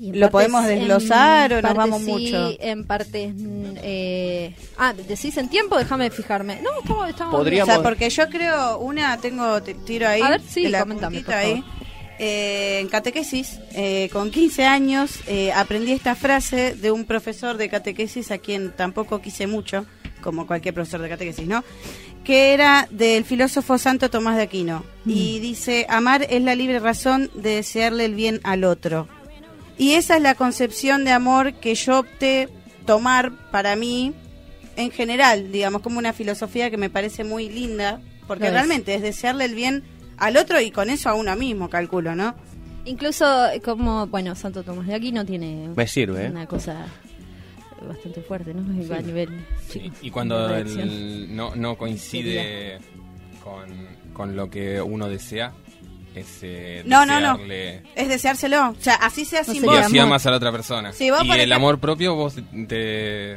¿Lo 0.00 0.30
podemos 0.30 0.64
desglosar 0.64 1.52
o 1.54 1.60
nos 1.62 1.74
vamos 1.74 2.02
sí, 2.02 2.06
mucho? 2.10 2.50
En 2.60 2.84
partes. 2.86 3.34
mm, 3.34 3.64
eh, 3.82 4.54
ah, 4.76 4.92
¿decís 4.92 5.36
en 5.38 5.48
tiempo? 5.48 5.76
Déjame 5.76 6.10
fijarme. 6.12 6.60
No, 6.62 6.70
estamos. 6.80 7.08
estamos 7.08 7.34
O 7.34 7.38
Podríamos- 7.38 7.74
sea, 7.74 7.82
porque 7.82 8.08
yo 8.08 8.28
creo, 8.28 8.78
una, 8.78 9.18
tengo 9.20 9.60
tiro 9.60 10.06
ahí. 10.08 10.22
A 10.22 10.30
ver, 10.30 10.40
sí, 10.40 10.68
la 10.68 10.80
comentame, 10.80 11.20
por 11.22 11.34
ahí. 11.34 11.64
Eh, 12.18 12.80
en 12.80 12.88
catequesis, 12.88 13.60
eh, 13.74 14.08
con 14.12 14.32
15 14.32 14.64
años, 14.64 15.20
eh, 15.28 15.52
aprendí 15.52 15.92
esta 15.92 16.16
frase 16.16 16.74
de 16.74 16.90
un 16.90 17.04
profesor 17.04 17.56
de 17.56 17.68
catequesis 17.68 18.32
a 18.32 18.38
quien 18.38 18.72
tampoco 18.72 19.20
quise 19.20 19.46
mucho, 19.46 19.86
como 20.20 20.46
cualquier 20.46 20.74
profesor 20.74 21.00
de 21.00 21.10
catequesis, 21.10 21.46
¿no? 21.46 21.62
Que 22.24 22.54
era 22.54 22.88
del 22.90 23.24
filósofo 23.24 23.78
santo 23.78 24.10
Tomás 24.10 24.36
de 24.36 24.42
Aquino. 24.42 24.84
Mm. 25.04 25.10
Y 25.10 25.38
dice, 25.38 25.86
amar 25.88 26.26
es 26.28 26.42
la 26.42 26.56
libre 26.56 26.80
razón 26.80 27.30
de 27.34 27.56
desearle 27.56 28.04
el 28.06 28.16
bien 28.16 28.40
al 28.42 28.64
otro. 28.64 29.08
Y 29.76 29.92
esa 29.92 30.16
es 30.16 30.22
la 30.22 30.34
concepción 30.34 31.04
de 31.04 31.12
amor 31.12 31.54
que 31.54 31.76
yo 31.76 32.00
opté 32.00 32.48
tomar 32.84 33.30
para 33.52 33.76
mí, 33.76 34.12
en 34.76 34.90
general, 34.90 35.52
digamos, 35.52 35.82
como 35.82 36.00
una 36.00 36.12
filosofía 36.12 36.68
que 36.68 36.78
me 36.78 36.90
parece 36.90 37.22
muy 37.22 37.48
linda, 37.48 38.00
porque 38.26 38.46
es. 38.46 38.52
realmente 38.52 38.94
es 38.96 39.02
desearle 39.02 39.44
el 39.44 39.54
bien 39.54 39.84
al 40.18 40.36
otro 40.36 40.60
y 40.60 40.70
con 40.70 40.90
eso 40.90 41.08
a 41.08 41.14
uno 41.14 41.34
mismo, 41.36 41.68
calculo, 41.68 42.14
¿no? 42.14 42.34
Incluso 42.84 43.48
eh, 43.50 43.60
como, 43.60 44.06
bueno, 44.06 44.34
Santo 44.34 44.62
Tomás 44.62 44.86
de 44.86 44.94
Aquí 44.94 45.12
no 45.12 45.24
tiene 45.24 45.68
Me 45.76 45.86
sirve, 45.86 46.26
¿eh? 46.26 46.30
una 46.30 46.46
cosa 46.46 46.86
bastante 47.86 48.20
fuerte, 48.22 48.54
¿no? 48.54 48.60
A 48.94 49.00
nivel 49.02 49.44
Y, 49.74 50.06
y 50.08 50.10
cuando 50.10 50.54
el- 50.56 51.34
no, 51.34 51.54
no 51.54 51.76
coincide 51.76 52.78
con, 53.42 53.68
con 54.12 54.34
lo 54.34 54.50
que 54.50 54.80
uno 54.80 55.08
desea, 55.08 55.52
es 56.14 56.38
eh, 56.42 56.82
No, 56.86 57.06
no, 57.06 57.20
no. 57.20 57.38
Es 57.94 58.08
deseárselo. 58.08 58.70
O 58.70 58.74
sea, 58.80 58.94
así 58.94 59.24
sea 59.24 59.44
sin 59.44 59.56
sería 59.56 59.68
vos. 59.70 59.80
Y 59.80 59.84
así 59.84 59.98
amas 59.98 60.26
a 60.26 60.30
la 60.30 60.36
otra 60.38 60.50
persona. 60.50 60.92
Sí, 60.92 61.10
vos, 61.10 61.24
y 61.24 61.30
el 61.30 61.52
amor 61.52 61.78
propio, 61.78 62.14
vos 62.14 62.34
te, 62.66 63.36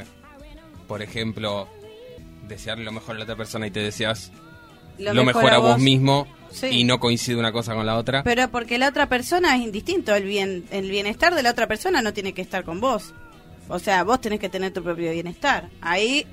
por 0.87 1.01
ejemplo, 1.01 1.67
desearle 2.47 2.83
lo 2.83 2.91
mejor 2.91 3.15
a 3.15 3.19
la 3.19 3.23
otra 3.25 3.35
persona 3.35 3.67
y 3.67 3.71
te 3.71 3.81
deseas 3.81 4.31
lo, 4.97 5.23
mejor, 5.23 5.53
a 5.53 5.57
vos, 5.59 5.79
mismo 5.79 6.27
Sí. 6.51 6.67
y 6.67 6.83
no 6.83 6.99
coincide 6.99 7.37
una 7.37 7.51
cosa 7.51 7.73
con 7.73 7.85
la 7.85 7.97
otra. 7.97 8.23
Pero 8.23 8.49
porque 8.49 8.77
la 8.77 8.89
otra 8.89 9.07
persona 9.07 9.55
es 9.55 9.63
indistinto, 9.63 10.13
el 10.13 10.23
bien, 10.23 10.65
el 10.71 10.89
bienestar 10.89 11.33
de 11.33 11.43
la 11.43 11.51
otra 11.51 11.67
persona 11.67 12.01
no 12.01 12.13
tiene 12.13 12.33
que 12.33 12.41
estar 12.41 12.63
con 12.63 12.81
vos. 12.81 13.13
O 13.67 13.79
sea, 13.79 14.03
vos 14.03 14.19
tenés 14.19 14.39
que 14.39 14.49
tener 14.49 14.73
tu 14.73 14.83
propio 14.83 15.11
bienestar. 15.11 15.69
Ahí, 15.79 16.25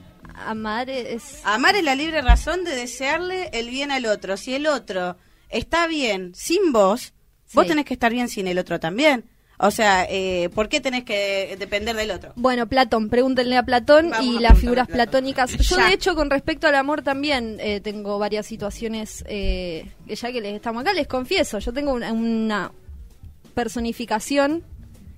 Amar 0.46 0.90
es... 0.90 1.40
amar 1.44 1.76
es 1.76 1.84
la 1.84 1.94
libre 1.94 2.20
razón 2.22 2.64
de 2.64 2.74
desearle 2.74 3.50
el 3.52 3.70
bien 3.70 3.90
al 3.90 4.06
otro. 4.06 4.36
Si 4.36 4.54
el 4.54 4.66
otro 4.66 5.16
está 5.48 5.86
bien 5.86 6.32
sin 6.34 6.72
vos, 6.72 7.12
vos 7.54 7.66
tenés 7.66 7.84
que 7.84 7.94
estar 7.94 8.12
bien 8.12 8.28
sin 8.28 8.46
el 8.46 8.58
otro 8.58 8.78
también. 8.78 9.24
O 9.60 9.70
sea, 9.72 10.06
eh, 10.08 10.48
¿por 10.54 10.68
qué 10.68 10.80
tenés 10.80 11.02
que 11.04 11.56
depender 11.58 11.96
del 11.96 12.12
otro? 12.12 12.32
Bueno, 12.36 12.68
Platón, 12.68 13.08
pregúntenle 13.08 13.56
a 13.56 13.64
Platón 13.64 14.10
Vamos 14.10 14.24
y 14.24 14.36
a 14.36 14.40
las 14.40 14.58
figuras 14.58 14.86
platónicas. 14.86 15.50
Yo, 15.56 15.76
Ya. 15.76 15.86
de 15.88 15.94
hecho, 15.94 16.14
con 16.14 16.30
respecto 16.30 16.68
al 16.68 16.76
amor 16.76 17.02
también 17.02 17.56
eh, 17.58 17.80
tengo 17.80 18.18
varias 18.20 18.46
situaciones 18.46 19.24
eh, 19.26 19.90
que 20.06 20.14
ya 20.14 20.30
que 20.30 20.40
les 20.40 20.54
estamos 20.54 20.82
acá, 20.82 20.92
les 20.92 21.08
confieso, 21.08 21.58
yo 21.58 21.72
tengo 21.72 21.92
una, 21.92 22.12
una 22.12 22.70
personificación 23.54 24.62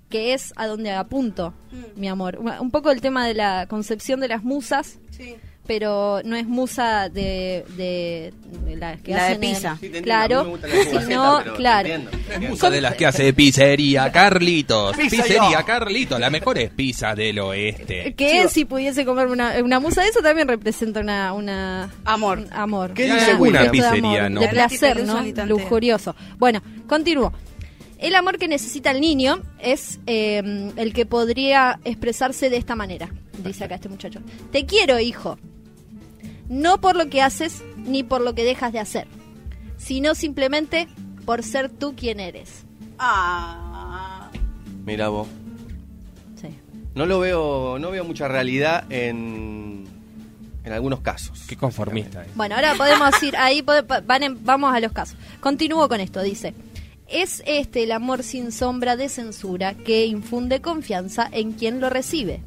que 0.08 0.32
es 0.34 0.52
a 0.56 0.66
donde 0.66 0.90
apunto, 0.92 1.54
Mm. 1.70 2.00
mi 2.00 2.08
amor. 2.08 2.38
Un 2.38 2.70
poco 2.70 2.90
el 2.90 3.00
tema 3.00 3.26
de 3.26 3.34
la 3.34 3.66
concepción 3.68 4.18
de 4.20 4.28
las 4.28 4.42
musas, 4.42 4.98
Sí. 5.10 5.36
Pero 5.66 6.20
no 6.24 6.34
es 6.36 6.46
musa 6.46 7.08
de, 7.08 7.64
de, 7.76 8.32
de 8.64 8.76
las 8.76 9.00
que 9.00 9.12
La 9.12 9.26
hacen 9.26 9.34
en- 9.34 9.40
pizza. 9.40 9.74
Sí, 9.74 9.88
te 9.88 9.98
entiendo, 9.98 10.04
claro, 10.04 10.58
sino, 11.00 11.40
claro. 11.56 11.88
Musa 12.48 12.70
de 12.70 12.80
las 12.80 12.94
que 12.96 13.06
hace 13.06 13.32
pizzería 13.32 14.10
Carlitos. 14.10 14.96
Pizza 14.96 15.22
Pizzería 15.22 15.60
yo. 15.60 15.64
Carlitos, 15.66 16.18
la 16.18 16.28
mejor 16.30 16.58
es 16.58 16.70
pizza 16.70 17.14
del 17.14 17.38
oeste. 17.38 18.14
Que 18.14 18.48
si 18.48 18.64
pudiese 18.64 19.04
comer 19.04 19.28
una, 19.28 19.54
una 19.62 19.78
musa 19.78 20.02
de 20.02 20.08
eso 20.08 20.20
también 20.20 20.48
representa 20.48 21.00
una, 21.00 21.32
una 21.34 21.90
Amor. 22.04 22.38
un 22.38 22.52
amor. 22.52 22.92
¿Qué 22.94 23.04
Una- 23.04 23.14
dice 23.14 23.34
un 23.34 23.40
William? 23.40 23.62
gesto 23.64 23.76
de 23.76 23.82
Pizzería, 23.82 24.18
amor, 24.26 24.30
no. 24.32 24.40
De 24.40 24.46
La 24.52 24.52
placer, 24.68 25.04
¿no? 25.06 25.46
Lujurioso. 25.46 26.16
Bueno, 26.38 26.62
continúo. 26.88 27.32
El 27.98 28.14
amor 28.14 28.38
que 28.38 28.48
necesita 28.48 28.90
el 28.92 29.00
niño 29.00 29.42
es 29.60 30.00
eh, 30.06 30.72
el 30.76 30.92
que 30.94 31.04
podría 31.06 31.78
expresarse 31.84 32.48
de 32.48 32.56
esta 32.56 32.74
manera, 32.74 33.10
dice 33.44 33.64
acá 33.64 33.74
este 33.74 33.90
muchacho. 33.90 34.20
Te 34.50 34.64
quiero, 34.64 34.98
hijo. 34.98 35.38
No 36.50 36.78
por 36.82 36.96
lo 36.96 37.08
que 37.08 37.22
haces 37.22 37.62
ni 37.78 38.02
por 38.02 38.20
lo 38.20 38.34
que 38.34 38.44
dejas 38.44 38.72
de 38.74 38.80
hacer, 38.80 39.06
sino 39.78 40.14
simplemente 40.14 40.86
por 41.24 41.42
ser 41.42 41.70
tú 41.70 41.94
quien 41.96 42.20
eres. 42.20 42.64
Ah. 42.98 44.30
Mira 44.84 45.08
vos. 45.08 45.28
Sí. 46.40 46.48
No 46.94 47.06
lo 47.06 47.18
veo, 47.20 47.78
no 47.78 47.90
veo 47.90 48.04
mucha 48.04 48.28
realidad 48.28 48.84
en, 48.90 49.84
en 50.64 50.72
algunos 50.72 51.00
casos. 51.00 51.44
Qué 51.48 51.56
conformista. 51.56 52.24
eh. 52.24 52.28
Bueno, 52.34 52.56
ahora 52.56 52.74
podemos 52.74 53.22
ir 53.22 53.36
ahí, 53.36 53.62
pode- 53.62 54.04
van 54.04 54.22
en- 54.22 54.44
vamos 54.44 54.74
a 54.74 54.80
los 54.80 54.92
casos. 54.92 55.16
Continúo 55.40 55.88
con 55.88 56.00
esto, 56.00 56.20
dice. 56.22 56.54
Es 57.06 57.42
este 57.46 57.82
el 57.84 57.92
amor 57.92 58.22
sin 58.22 58.52
sombra 58.52 58.96
de 58.96 59.08
censura 59.08 59.74
que 59.74 60.06
infunde 60.06 60.60
confianza 60.60 61.28
en 61.32 61.52
quien 61.52 61.80
lo 61.80 61.90
recibe. 61.90 62.42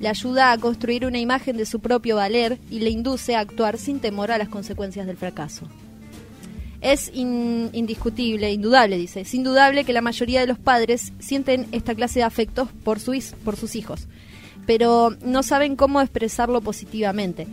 Le 0.00 0.08
ayuda 0.08 0.50
a 0.52 0.58
construir 0.58 1.04
una 1.06 1.18
imagen 1.18 1.56
de 1.56 1.66
su 1.66 1.78
propio 1.80 2.16
valer 2.16 2.58
y 2.70 2.80
le 2.80 2.90
induce 2.90 3.36
a 3.36 3.40
actuar 3.40 3.76
sin 3.78 4.00
temor 4.00 4.30
a 4.32 4.38
las 4.38 4.48
consecuencias 4.48 5.06
del 5.06 5.16
fracaso. 5.18 5.66
Es 6.80 7.10
in- 7.14 7.68
indiscutible, 7.74 8.50
indudable, 8.50 8.96
dice, 8.96 9.20
es 9.20 9.34
indudable 9.34 9.84
que 9.84 9.92
la 9.92 10.00
mayoría 10.00 10.40
de 10.40 10.46
los 10.46 10.58
padres 10.58 11.12
sienten 11.18 11.66
esta 11.72 11.94
clase 11.94 12.20
de 12.20 12.24
afectos 12.24 12.70
por, 12.82 12.98
su 12.98 13.12
por 13.44 13.56
sus 13.56 13.76
hijos, 13.76 14.08
pero 14.64 15.14
no 15.22 15.42
saben 15.42 15.76
cómo 15.76 16.00
expresarlo 16.00 16.62
positivamente. 16.62 17.46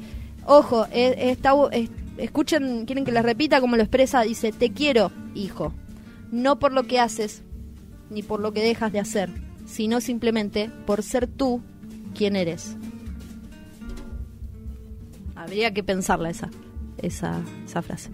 Ojo, 0.45 0.85
bu- 0.87 1.69
es- 1.73 1.89
escuchen, 2.17 2.85
quieren 2.85 3.03
que 3.03 3.11
les 3.11 3.23
repita 3.23 3.59
cómo 3.59 3.75
lo 3.75 3.83
expresa, 3.83 4.21
dice, 4.21 4.53
te 4.53 4.71
quiero, 4.71 5.11
hijo, 5.35 5.73
no 6.31 6.57
por 6.59 6.71
lo 6.71 6.83
que 6.83 7.01
haces, 7.01 7.41
ni 8.09 8.23
por 8.23 8.39
lo 8.39 8.53
que 8.53 8.63
dejas 8.63 8.93
de 8.93 9.01
hacer, 9.01 9.29
sino 9.65 9.99
simplemente 9.99 10.69
por 10.85 11.03
ser 11.03 11.27
tú 11.27 11.61
quien 12.15 12.35
eres. 12.35 12.75
Habría 15.35 15.73
que 15.73 15.83
pensarla 15.83 16.29
esa, 16.29 16.49
esa, 16.97 17.41
esa 17.65 17.81
frase. 17.81 18.09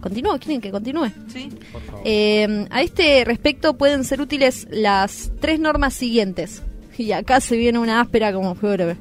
Continúo, 0.00 0.38
quieren 0.38 0.60
que 0.60 0.70
continúe. 0.70 1.10
Sí. 1.28 1.48
Por 1.72 1.82
favor. 1.82 2.02
Eh, 2.04 2.66
a 2.70 2.82
este 2.82 3.24
respecto 3.24 3.76
pueden 3.76 4.04
ser 4.04 4.20
útiles 4.20 4.66
las 4.70 5.32
tres 5.40 5.58
normas 5.60 5.94
siguientes. 5.94 6.62
Y 6.98 7.12
acá 7.12 7.42
se 7.42 7.58
viene 7.58 7.78
una 7.78 8.00
áspera 8.00 8.32
como 8.32 8.54
fue 8.54 8.96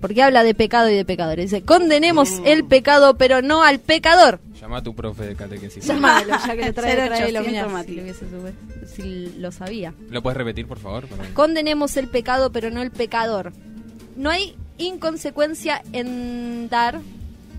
porque 0.00 0.22
habla 0.22 0.42
de 0.42 0.54
pecado 0.54 0.88
y 0.88 0.94
de 0.94 1.04
pecadores. 1.04 1.50
Dice, 1.50 1.62
condenemos 1.62 2.40
el 2.44 2.64
pecado, 2.64 3.16
pero 3.16 3.42
no 3.42 3.62
al 3.62 3.78
pecador. 3.78 4.40
Llama 4.60 4.76
a 4.78 4.82
tu 4.82 4.94
profe 4.94 5.24
de 5.26 5.34
catequesis. 5.36 5.84
Llámalo, 5.86 6.34
ya 6.46 6.54
que 6.56 6.62
le 6.62 6.72
trae, 6.74 6.94
0800 6.96 7.32
trae 7.32 7.48
mirá, 7.48 7.66
Mati. 7.68 7.88
si, 7.88 7.96
lo 7.96 8.02
hubiese 8.02 8.26
sube- 8.26 8.54
si 8.94 9.32
lo 9.38 9.52
sabía. 9.52 9.94
¿Lo 10.10 10.22
puedes 10.22 10.36
repetir, 10.36 10.66
por 10.66 10.78
favor? 10.78 11.06
Perdón. 11.06 11.26
Condenemos 11.32 11.96
el 11.96 12.08
pecado, 12.08 12.52
pero 12.52 12.70
no 12.70 12.82
el 12.82 12.90
pecador. 12.90 13.52
No 14.16 14.28
hay 14.30 14.54
inconsecuencia 14.76 15.82
en 15.92 16.68
dar 16.68 17.00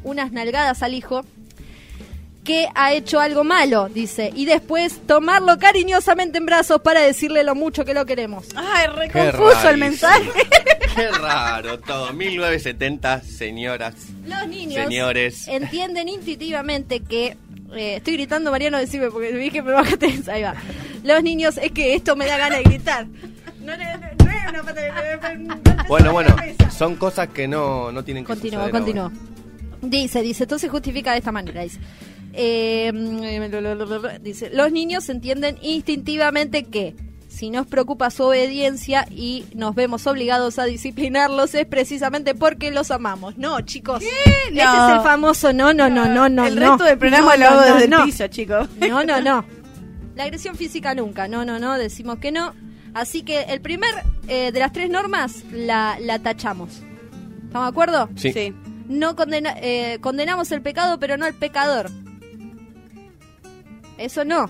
unas 0.03 0.31
nalgadas 0.31 0.83
al 0.83 0.93
hijo 0.93 1.25
que 2.43 2.67
ha 2.73 2.91
hecho 2.93 3.19
algo 3.19 3.43
malo, 3.43 3.87
dice, 3.89 4.31
y 4.35 4.45
después 4.45 4.99
tomarlo 5.05 5.59
cariñosamente 5.59 6.39
en 6.39 6.47
brazos 6.47 6.81
para 6.81 7.01
decirle 7.01 7.43
lo 7.43 7.53
mucho 7.53 7.85
que 7.85 7.93
lo 7.93 8.05
queremos. 8.07 8.47
Ay, 8.55 8.87
re 8.95 9.09
Qué 9.09 9.31
confuso 9.31 9.69
el 9.69 9.77
mensaje. 9.77 10.27
Qué 10.95 11.10
raro 11.12 11.80
todo. 11.80 12.12
1970, 12.13 13.21
señoras. 13.21 13.95
Los 14.25 14.47
niños 14.47 14.75
Señores. 14.84 15.47
entienden 15.47 16.10
intuitivamente 16.10 16.99
que 17.01 17.38
eh, 17.73 17.95
estoy 17.97 18.13
gritando, 18.13 18.51
Mariano, 18.51 18.77
decime 18.77 19.10
porque 19.10 19.32
vi 19.32 19.49
que 19.49 19.62
me 19.62 19.71
bajaste. 19.71 20.19
Ahí 20.32 20.43
va. 20.43 20.56
Los 21.04 21.23
niños, 21.23 21.58
es 21.58 21.71
que 21.71 21.95
esto 21.95 22.15
me 22.15 22.25
da 22.27 22.38
ganas 22.38 22.60
de 22.60 22.63
gritar. 22.65 23.08
No, 23.62 23.77
no, 23.77 23.84
no, 24.51 24.63
no 24.63 24.73
de- 24.73 25.86
Bueno, 25.88 26.12
bueno, 26.12 26.36
son 26.77 26.95
cosas 26.95 27.30
que 27.30 27.47
no, 27.47 27.91
no 27.91 28.04
tienen 28.04 28.23
que 28.23 28.27
continúa. 28.27 28.63
ahora. 28.65 29.12
Dice, 29.82 30.21
dice, 30.21 30.43
entonces 30.43 30.69
justifica 30.69 31.12
de 31.13 31.19
esta 31.19 31.32
manera, 31.32 31.63
dice. 31.63 31.80
Eh, 32.34 32.91
dice, 34.21 34.49
los 34.54 34.71
niños 34.71 35.10
entienden 35.10 35.58
instintivamente 35.62 36.63
que 36.65 36.95
si 37.41 37.49
nos 37.49 37.65
preocupa 37.65 38.12
su 38.12 38.21
obediencia 38.21 39.08
y 39.10 39.45
nos 39.56 39.73
vemos 39.73 40.06
obligados 40.06 40.60
a 40.60 40.65
disciplinarlos 40.65 41.56
es 41.56 41.65
precisamente 41.65 42.36
porque 42.36 42.69
los 42.69 42.91
amamos. 42.91 43.36
No, 43.36 43.60
chicos. 43.62 44.04
Este 44.04 44.63
No. 44.63 44.89
es 44.89 44.93
el 44.97 45.01
famoso 45.01 45.51
no, 45.51 45.73
no, 45.73 45.89
no, 45.89 46.06
no, 46.06 46.30
no. 46.30 46.45
el 46.45 46.54
no. 46.54 46.62
resto 46.69 46.84
del 46.84 46.99
programa 46.99 47.36
No, 47.36 47.38
lo 47.43 47.49
hago 47.49 47.62
no, 47.62 47.73
desde 47.73 47.88
no. 47.88 47.97
el 47.97 48.06
piso, 48.06 48.27
chicos. 48.27 48.69
No, 48.80 49.04
no, 49.04 49.21
no. 49.21 49.43
La 50.15 50.25
agresión 50.25 50.56
física 50.56 50.93
nunca. 50.93 51.27
No, 51.27 51.43
no, 51.43 51.58
no. 51.58 51.80
Decimos 51.80 52.19
que 52.19 52.32
no. 52.32 52.54
Así 52.93 53.23
que 53.23 53.41
el 53.41 53.60
primer 53.60 53.89
eh, 54.27 54.51
de 54.51 54.60
las 54.60 54.71
tres 54.71 54.91
normas 54.91 55.43
la, 55.51 55.97
la 55.99 56.19
tachamos. 56.19 56.84
¿Estamos 57.47 57.65
de 57.65 57.69
acuerdo? 57.71 58.10
Sí. 58.17 58.54
No 58.88 59.15
condena- 59.15 59.56
eh, 59.60 59.97
condenamos 59.99 60.51
el 60.51 60.62
pecado, 60.62 60.99
pero 60.99 61.17
no 61.17 61.25
al 61.25 61.34
pecador. 61.34 61.89
Eso 63.97 64.23
no. 64.25 64.47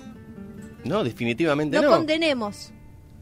No, 0.84 1.02
definitivamente 1.04 1.76
No, 1.76 1.84
no. 1.84 1.90
condenemos. 1.96 2.70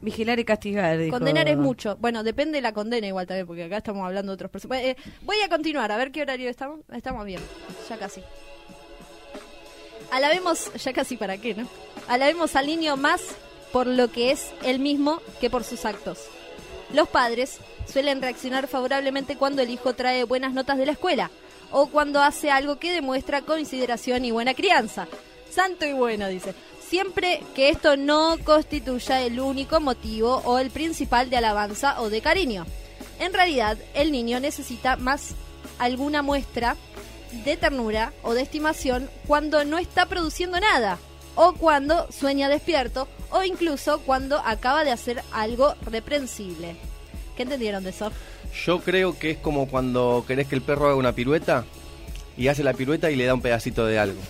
Vigilar 0.00 0.38
y 0.38 0.44
castigar. 0.44 0.98
Condenar 1.10 1.48
es 1.48 1.58
mucho. 1.58 1.96
Bueno, 1.96 2.22
depende 2.22 2.58
de 2.58 2.62
la 2.62 2.72
condena 2.72 3.06
igual 3.06 3.26
también, 3.26 3.46
porque 3.46 3.64
acá 3.64 3.78
estamos 3.78 4.04
hablando 4.06 4.32
de 4.32 4.34
otros 4.34 4.50
personajes. 4.50 4.86
Eh, 4.86 4.96
voy 5.22 5.36
a 5.44 5.48
continuar, 5.48 5.92
a 5.92 5.96
ver 5.96 6.10
qué 6.10 6.22
horario 6.22 6.48
estamos. 6.48 6.80
Estamos 6.92 7.24
bien, 7.26 7.40
ya 7.88 7.98
casi. 7.98 8.22
Alabemos, 10.10 10.72
ya 10.74 10.92
casi 10.92 11.16
para 11.16 11.38
qué, 11.38 11.54
¿no? 11.54 11.68
Alabemos 12.08 12.56
al 12.56 12.66
niño 12.66 12.96
más 12.96 13.20
por 13.72 13.86
lo 13.86 14.10
que 14.10 14.32
es 14.32 14.50
él 14.64 14.78
mismo 14.78 15.20
que 15.40 15.50
por 15.50 15.64
sus 15.64 15.84
actos. 15.84 16.18
Los 16.92 17.08
padres 17.08 17.58
suelen 17.86 18.20
reaccionar 18.20 18.66
favorablemente 18.66 19.36
cuando 19.36 19.62
el 19.62 19.70
hijo 19.70 19.94
trae 19.94 20.24
buenas 20.24 20.52
notas 20.52 20.78
de 20.78 20.86
la 20.86 20.92
escuela 20.92 21.30
o 21.70 21.86
cuando 21.86 22.20
hace 22.20 22.50
algo 22.50 22.78
que 22.78 22.92
demuestra 22.92 23.42
consideración 23.42 24.24
y 24.24 24.32
buena 24.32 24.54
crianza. 24.54 25.06
Santo 25.50 25.84
y 25.84 25.92
bueno, 25.92 26.28
dice. 26.28 26.54
Siempre 26.90 27.40
que 27.54 27.68
esto 27.68 27.96
no 27.96 28.36
constituya 28.42 29.22
el 29.22 29.38
único 29.38 29.78
motivo 29.78 30.42
o 30.44 30.58
el 30.58 30.72
principal 30.72 31.30
de 31.30 31.36
alabanza 31.36 32.00
o 32.00 32.10
de 32.10 32.20
cariño. 32.20 32.66
En 33.20 33.32
realidad, 33.32 33.78
el 33.94 34.10
niño 34.10 34.40
necesita 34.40 34.96
más 34.96 35.36
alguna 35.78 36.22
muestra 36.22 36.76
de 37.44 37.56
ternura 37.56 38.12
o 38.24 38.34
de 38.34 38.42
estimación 38.42 39.08
cuando 39.28 39.64
no 39.64 39.78
está 39.78 40.06
produciendo 40.06 40.58
nada, 40.58 40.98
o 41.36 41.52
cuando 41.52 42.10
sueña 42.10 42.48
despierto, 42.48 43.06
o 43.30 43.44
incluso 43.44 44.00
cuando 44.00 44.40
acaba 44.40 44.82
de 44.82 44.90
hacer 44.90 45.22
algo 45.30 45.76
reprensible. 45.82 46.74
¿Qué 47.36 47.44
entendieron 47.44 47.84
de 47.84 47.90
eso? 47.90 48.10
Yo 48.64 48.80
creo 48.80 49.16
que 49.16 49.30
es 49.30 49.38
como 49.38 49.68
cuando 49.68 50.24
querés 50.26 50.48
que 50.48 50.56
el 50.56 50.62
perro 50.62 50.86
haga 50.86 50.96
una 50.96 51.14
pirueta 51.14 51.64
y 52.36 52.48
hace 52.48 52.64
la 52.64 52.72
pirueta 52.72 53.12
y 53.12 53.14
le 53.14 53.26
da 53.26 53.34
un 53.34 53.42
pedacito 53.42 53.86
de 53.86 54.00
algo. 54.00 54.20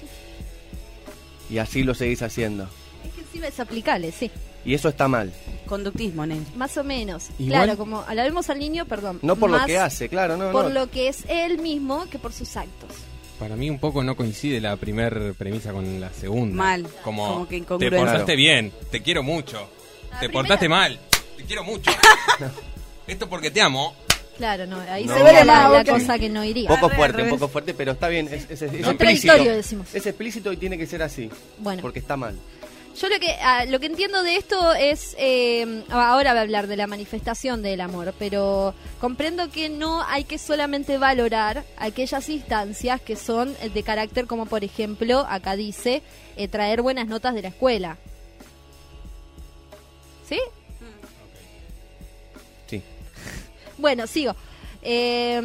Y 1.51 1.59
así 1.59 1.83
lo 1.83 1.95
seguís 1.95 2.23
haciendo. 2.23 2.65
Es 3.05 3.13
que 3.15 3.21
encima 3.23 3.47
es 3.49 3.59
aplicable, 3.61 4.13
sí. 4.13 4.31
Y 4.65 4.75
eso 4.75 4.89
está 4.91 5.09
mal. 5.09 5.33
Conductismo, 5.67 6.27
Nen. 6.27 6.47
Más 6.55 6.77
o 6.77 6.85
menos. 6.85 7.29
Igual- 7.39 7.65
Claro, 7.65 7.79
como 7.79 8.03
alabemos 8.07 8.51
al 8.51 8.59
niño, 8.59 8.85
perdón. 8.85 9.19
No 9.23 9.37
por 9.37 9.51
lo 9.51 9.65
que 9.65 9.79
hace, 9.79 10.09
claro, 10.09 10.37
no, 10.37 10.53
Por 10.53 10.65
no. 10.65 10.71
lo 10.71 10.91
que 10.91 11.09
es 11.09 11.25
él 11.29 11.59
mismo 11.59 12.07
que 12.11 12.19
por 12.19 12.33
sus 12.33 12.57
actos. 12.57 12.91
Para 13.39 13.57
mí 13.57 13.71
un 13.71 13.79
poco 13.79 14.05
no 14.05 14.17
coincide 14.17 14.61
la 14.61 14.77
primer 14.77 15.33
premisa 15.35 15.73
con 15.73 15.99
la 15.99 16.11
segunda. 16.13 16.55
Mal, 16.55 16.87
Como, 17.03 17.27
como 17.27 17.49
que 17.49 17.61
te 17.63 17.91
portaste 17.91 18.37
bien, 18.37 18.71
te 18.91 19.03
quiero 19.03 19.23
mucho. 19.23 19.57
La 20.11 20.21
te 20.21 20.29
primera- 20.29 20.33
portaste 20.33 20.69
mal, 20.69 21.01
te 21.39 21.45
quiero 21.45 21.65
mucho. 21.65 21.91
Esto 23.07 23.29
porque 23.31 23.51
te 23.51 23.63
amo. 23.63 23.95
Claro, 24.41 24.67
no, 24.67 24.81
ahí 24.81 25.05
No. 25.05 25.15
se 25.17 25.23
ve 25.23 25.45
la, 25.45 25.69
la 25.69 25.85
cosa 25.85 26.19
que 26.19 26.31
no 26.31 26.43
iría. 26.43 26.67
Poco 26.69 26.87
Al 26.87 26.97
fuerte, 26.97 27.23
un 27.25 27.29
poco 27.29 27.47
fuerte, 27.49 27.75
pero 27.75 27.93
está 27.93 28.09
bien. 28.09 28.27
Es, 28.33 28.51
es- 28.51 28.63
es 28.63 28.73
explícito. 28.87 29.37
Decimos. 29.37 29.95
Es 29.95 30.07
explícito 30.07 30.51
y 30.51 30.57
tiene 30.57 30.79
que 30.79 30.87
ser 30.87 31.03
así. 31.03 31.29
Bueno. 31.59 31.83
Porque 31.83 31.99
está 31.99 32.17
mal. 32.17 32.39
Yo 32.99 33.09
lo 33.09 33.21
que 33.21 33.33
ah, 33.43 33.67
lo 33.67 33.79
que 33.81 33.87
entiendo 33.87 34.23
de 34.23 34.37
esto 34.37 34.73
es 34.75 35.15
eh, 35.19 35.85
ahora 35.91 36.31
voy 36.33 36.39
a 36.39 36.41
hablar 36.41 36.67
de 36.67 36.77
la 36.77 36.87
manifestación 36.87 37.63
del 37.63 37.83
amor, 37.83 38.15
pero 38.19 38.75
comprendo 38.99 39.51
que 39.51 39.69
no 39.69 40.03
hay 40.09 40.25
que 40.25 40.39
solamente 40.39 40.97
valorar 40.99 41.65
aquellas 41.77 42.29
instancias 42.31 43.01
que 43.01 43.15
son 43.15 43.55
de 43.75 43.83
carácter 43.83 44.27
como 44.27 44.47
por 44.47 44.65
ejemplo 44.65 45.21
acá 45.29 45.55
dice 45.55 46.03
eh, 46.37 46.49
traer 46.49 46.83
buenas 46.83 47.07
notas 47.07 47.35
de 47.35 47.43
la 47.43 47.49
escuela. 47.49 47.97
¿Sí? 50.29 50.37
Sí. 50.37 50.41
Bueno, 53.81 54.07
sigo. 54.07 54.35
Eh, 54.83 55.41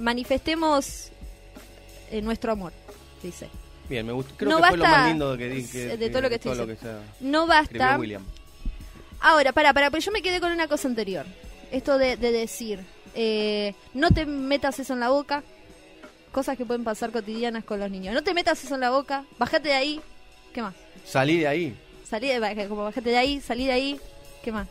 manifestemos 0.00 1.10
eh, 2.10 2.20
nuestro 2.22 2.52
amor, 2.52 2.72
dice. 3.22 3.48
Bien, 3.88 4.04
me 4.04 4.12
gustó. 4.12 4.34
Creo 4.36 4.50
No 4.50 4.56
que 4.58 4.68
fue 4.68 4.76
lo 4.76 4.82
basta 4.84 4.98
más 4.98 5.08
lindo 5.08 5.36
que 5.38 5.48
dije. 5.48 5.96
de 5.96 6.10
todo 6.10 6.22
lo 6.22 6.28
que 6.28 6.34
estoy 6.36 6.52
diciendo. 6.52 7.00
No 7.20 7.46
basta. 7.46 7.96
William. 7.98 8.24
Ahora, 9.20 9.52
para, 9.52 9.72
para, 9.72 9.90
pues 9.90 10.04
yo 10.04 10.12
me 10.12 10.22
quedé 10.22 10.40
con 10.40 10.52
una 10.52 10.68
cosa 10.68 10.88
anterior. 10.88 11.24
Esto 11.70 11.96
de, 11.98 12.16
de 12.16 12.32
decir, 12.32 12.80
eh, 13.14 13.74
no 13.94 14.10
te 14.10 14.26
metas 14.26 14.78
eso 14.78 14.92
en 14.92 15.00
la 15.00 15.08
boca. 15.08 15.42
Cosas 16.32 16.56
que 16.56 16.66
pueden 16.66 16.84
pasar 16.84 17.12
cotidianas 17.12 17.64
con 17.64 17.80
los 17.80 17.90
niños. 17.90 18.12
No 18.12 18.22
te 18.22 18.34
metas 18.34 18.62
eso 18.62 18.74
en 18.74 18.80
la 18.82 18.90
boca. 18.90 19.24
Bájate 19.38 19.68
de 19.68 19.74
ahí. 19.74 20.00
¿Qué 20.52 20.60
más? 20.62 20.74
Salí 21.04 21.38
de 21.38 21.48
ahí. 21.48 21.74
Salí 22.08 22.28
de, 22.28 22.66
como 22.68 22.84
bájate 22.84 23.10
de 23.10 23.16
ahí, 23.18 23.40
salí 23.40 23.66
de 23.66 23.72
ahí. 23.72 24.00
¿Qué 24.44 24.52
más? 24.52 24.68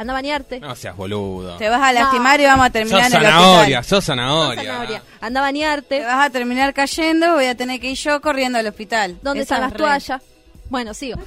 Anda 0.00 0.12
a 0.12 0.16
bañarte. 0.16 0.60
No 0.60 0.74
seas 0.74 0.96
boludo. 0.96 1.56
Te 1.58 1.68
vas 1.68 1.82
a 1.82 1.92
lastimar 1.92 2.40
y 2.40 2.44
vamos 2.44 2.66
a 2.66 2.70
terminar 2.70 3.04
Sos 3.04 3.12
en 3.12 3.18
el 3.20 3.24
zanahoria, 3.26 3.78
hospital. 3.80 3.84
sos 3.84 4.04
zanahoria. 4.06 4.62
Zanahoria. 4.64 5.02
Anda 5.20 5.40
a 5.40 5.42
Te 5.42 5.46
bañarte. 5.48 6.04
vas 6.04 6.26
a 6.26 6.30
terminar 6.30 6.72
cayendo, 6.72 7.34
voy 7.34 7.44
a 7.46 7.54
tener 7.54 7.78
que 7.80 7.90
ir 7.90 7.98
yo 7.98 8.20
corriendo 8.22 8.58
al 8.58 8.66
hospital. 8.66 9.18
¿Dónde 9.22 9.42
Esa 9.42 9.56
están 9.56 9.60
las 9.60 9.72
re- 9.72 9.78
toallas? 9.78 10.22
Bueno, 10.70 10.94
sigo. 10.94 11.18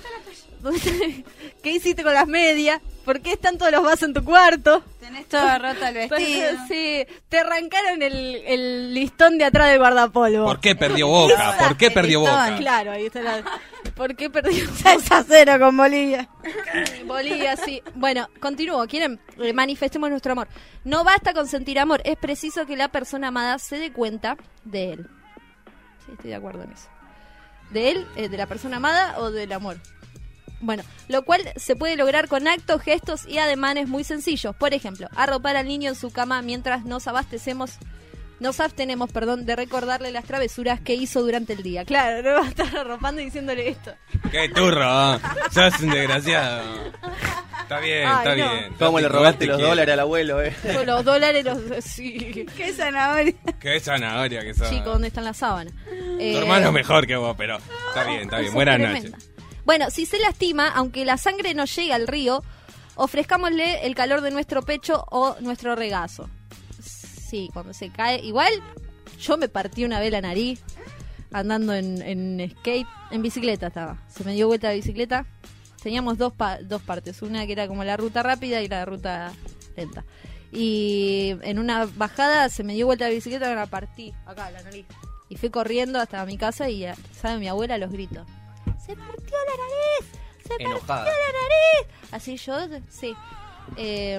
¿Dónde 0.62 0.80
está- 0.80 1.30
¿Qué 1.62 1.72
hiciste 1.72 2.04
con 2.04 2.14
las 2.14 2.26
medias? 2.28 2.82
¿Por 3.06 3.20
qué 3.22 3.34
están 3.34 3.58
todos 3.58 3.72
los 3.72 3.84
vasos 3.84 4.04
en 4.04 4.14
tu 4.14 4.24
cuarto? 4.24 4.82
Tenés 5.00 5.28
todo 5.28 5.42
roto 5.60 5.86
el 5.86 5.94
vestido. 6.10 6.50
Sí, 6.68 7.06
te 7.30 7.38
arrancaron 7.40 8.02
el, 8.02 8.42
el 8.48 8.94
listón 8.94 9.38
de 9.38 9.44
atrás 9.46 9.70
del 9.70 9.78
guardapolvo. 9.80 10.46
¿Por 10.46 10.60
qué 10.62 10.76
perdió 10.76 11.08
Boca? 11.10 11.58
¿Por 11.68 11.78
qué 11.78 11.92
perdió 11.92 12.22
Boca? 12.22 12.56
Claro, 12.58 12.92
ahí 12.94 13.06
está 13.06 13.22
la... 13.22 13.44
¿Por 13.96 14.16
qué 14.16 14.30
perdió 14.30 14.66
6 14.84 15.12
a 15.12 15.24
0 15.24 15.54
con 15.60 15.78
Bolivia. 15.78 16.28
Bolivia? 17.06 17.56
Sí. 17.56 17.82
Bueno, 17.96 18.28
continúo. 18.40 18.86
¿Quieren? 18.88 19.20
Eh, 19.40 19.54
Manifestemos 19.54 20.10
nuestro 20.10 20.32
amor. 20.32 20.48
No 20.84 21.04
basta 21.04 21.34
con 21.34 21.48
sentir 21.48 21.78
amor. 21.80 22.02
Es 22.06 22.18
preciso 22.18 22.66
que 22.66 22.76
la 22.76 22.90
persona 22.90 23.28
amada 23.30 23.60
se 23.60 23.78
dé 23.78 23.92
cuenta 23.94 24.38
de 24.64 24.94
él. 24.94 25.10
Sí, 26.06 26.12
estoy 26.14 26.32
de 26.32 26.36
acuerdo 26.36 26.64
en 26.64 26.72
eso. 26.72 26.88
¿De 27.72 27.92
él? 27.92 28.08
eh, 28.16 28.30
¿De 28.30 28.38
la 28.38 28.48
persona 28.48 28.78
amada 28.78 29.20
o 29.20 29.32
del 29.32 29.52
amor? 29.52 29.78
Bueno, 30.60 30.84
lo 31.10 31.24
cual 31.24 31.42
se 31.58 31.76
puede 31.76 31.96
lograr 31.98 32.28
con 32.30 32.48
actos, 32.48 32.82
gestos 32.82 33.28
y 33.28 33.38
ademanes 33.38 33.88
muy 33.90 34.04
sencillos. 34.04 34.56
Por 34.56 34.74
ejemplo, 34.74 35.08
arropar 35.16 35.56
al 35.58 35.68
niño 35.68 35.90
en 35.90 35.96
su 35.96 36.10
cama 36.12 36.42
mientras 36.42 36.86
nos 36.86 37.08
abastecemos, 37.08 37.72
nos 38.40 38.60
abstenemos, 38.60 39.12
perdón, 39.12 39.46
de 39.46 39.56
recordarle 39.56 40.12
las 40.12 40.26
travesuras 40.26 40.80
que 40.82 40.96
hizo 40.96 41.22
durante 41.22 41.54
el 41.54 41.64
día. 41.64 41.86
Claro, 41.86 42.22
no 42.22 42.40
va 42.42 42.46
a 42.46 42.50
estar 42.50 42.76
arropando 42.78 43.22
y 43.22 43.26
diciéndole 43.26 43.70
esto. 43.70 43.94
Qué 44.32 44.50
turro, 44.50 45.16
¿eh? 45.16 45.20
sos 45.52 45.80
un 45.82 45.90
desgraciado. 45.92 46.64
Está 47.62 47.80
bien, 47.80 48.06
Ay, 48.08 48.18
está 48.18 48.30
no. 48.36 48.36
bien. 48.36 48.74
¿Cómo 48.78 49.00
le 49.00 49.08
robaste 49.08 49.46
te 49.46 49.48
los 49.48 49.62
dólares 49.62 49.94
al 49.94 50.00
abuelo, 50.02 50.42
eh? 50.42 50.54
Con 50.76 50.86
los 50.86 51.06
dólares, 51.06 51.46
los... 51.46 51.58
Sí. 51.84 52.46
Qué 52.58 52.74
zanahoria. 52.74 53.34
Qué 53.60 53.80
zanahoria 53.80 54.42
que 54.42 54.54
sos. 54.54 54.70
Chico, 54.70 54.90
¿dónde 54.92 55.08
están 55.08 55.24
las 55.24 55.38
sábanas? 55.38 55.74
Eh, 56.20 56.34
Tu 56.34 56.40
hermano 56.40 56.68
es 56.68 56.74
mejor 56.74 57.08
que 57.08 57.16
vos, 57.16 57.36
pero 57.38 57.58
está 57.88 58.04
bien, 58.04 58.22
está 58.24 58.40
bien. 58.40 58.54
Buenas 58.54 58.80
es 58.80 59.04
noches. 59.12 59.30
Bueno, 59.66 59.90
si 59.90 60.06
se 60.06 60.20
lastima, 60.20 60.68
aunque 60.68 61.06
la 61.06 61.18
sangre 61.18 61.54
no 61.54 61.64
llegue 61.66 61.94
al 61.94 62.08
río, 62.08 62.44
ofrezcámosle 62.96 63.86
el 63.86 63.96
calor 63.96 64.22
de 64.22 64.32
nuestro 64.32 64.62
pecho 64.64 65.06
o 65.10 65.38
nuestro 65.40 65.76
regazo. 65.76 66.30
Sí, 67.34 67.50
cuando 67.52 67.74
se 67.74 67.90
cae. 67.90 68.20
Igual, 68.24 68.54
yo 69.20 69.38
me 69.38 69.50
partí 69.50 69.84
una 69.86 70.00
vez 70.00 70.12
la 70.12 70.22
nariz 70.22 70.62
andando 71.32 71.74
en, 71.74 72.00
en 72.04 72.48
skate, 72.60 72.86
en 73.10 73.24
bicicleta 73.24 73.68
estaba. 73.68 73.98
Se 74.08 74.24
me 74.24 74.36
dio 74.36 74.46
vuelta 74.46 74.68
la 74.68 74.76
bicicleta. 74.76 75.26
Teníamos 75.82 76.20
dos, 76.20 76.32
pa- 76.34 76.60
dos 76.62 76.84
partes, 76.84 77.24
una 77.24 77.48
que 77.48 77.54
era 77.54 77.68
como 77.68 77.84
la 77.84 77.98
ruta 77.98 78.22
rápida 78.22 78.62
y 78.62 78.68
la 78.68 78.86
ruta 78.86 79.34
lenta. 79.76 80.06
Y 80.52 81.36
en 81.42 81.58
una 81.58 81.88
bajada 81.96 82.50
se 82.50 82.64
me 82.64 82.76
dio 82.76 82.86
vuelta 82.86 83.06
la 83.06 83.10
bicicleta 83.16 83.48
y 83.48 83.50
me 83.50 83.56
la 83.56 83.66
partí 83.66 84.14
acá, 84.28 84.52
la 84.52 84.62
nariz. 84.62 84.86
Y 85.28 85.36
fui 85.38 85.50
corriendo 85.50 86.00
hasta 86.00 86.24
mi 86.28 86.38
casa 86.38 86.70
y, 86.70 86.86
¿sabe? 87.20 87.40
Mi 87.40 87.48
abuela 87.48 87.80
los 87.80 87.92
gritos. 87.92 88.28
¡Se 88.86 88.96
partió 88.96 89.38
la 89.50 89.58
nariz! 89.58 90.12
¡Se 90.44 90.50
partió 90.50 90.68
Enojada. 90.70 91.06
la 91.06 91.10
nariz! 91.12 92.12
Así 92.12 92.38
yo, 92.38 92.58
sí. 92.92 93.16
Eh, 93.78 94.16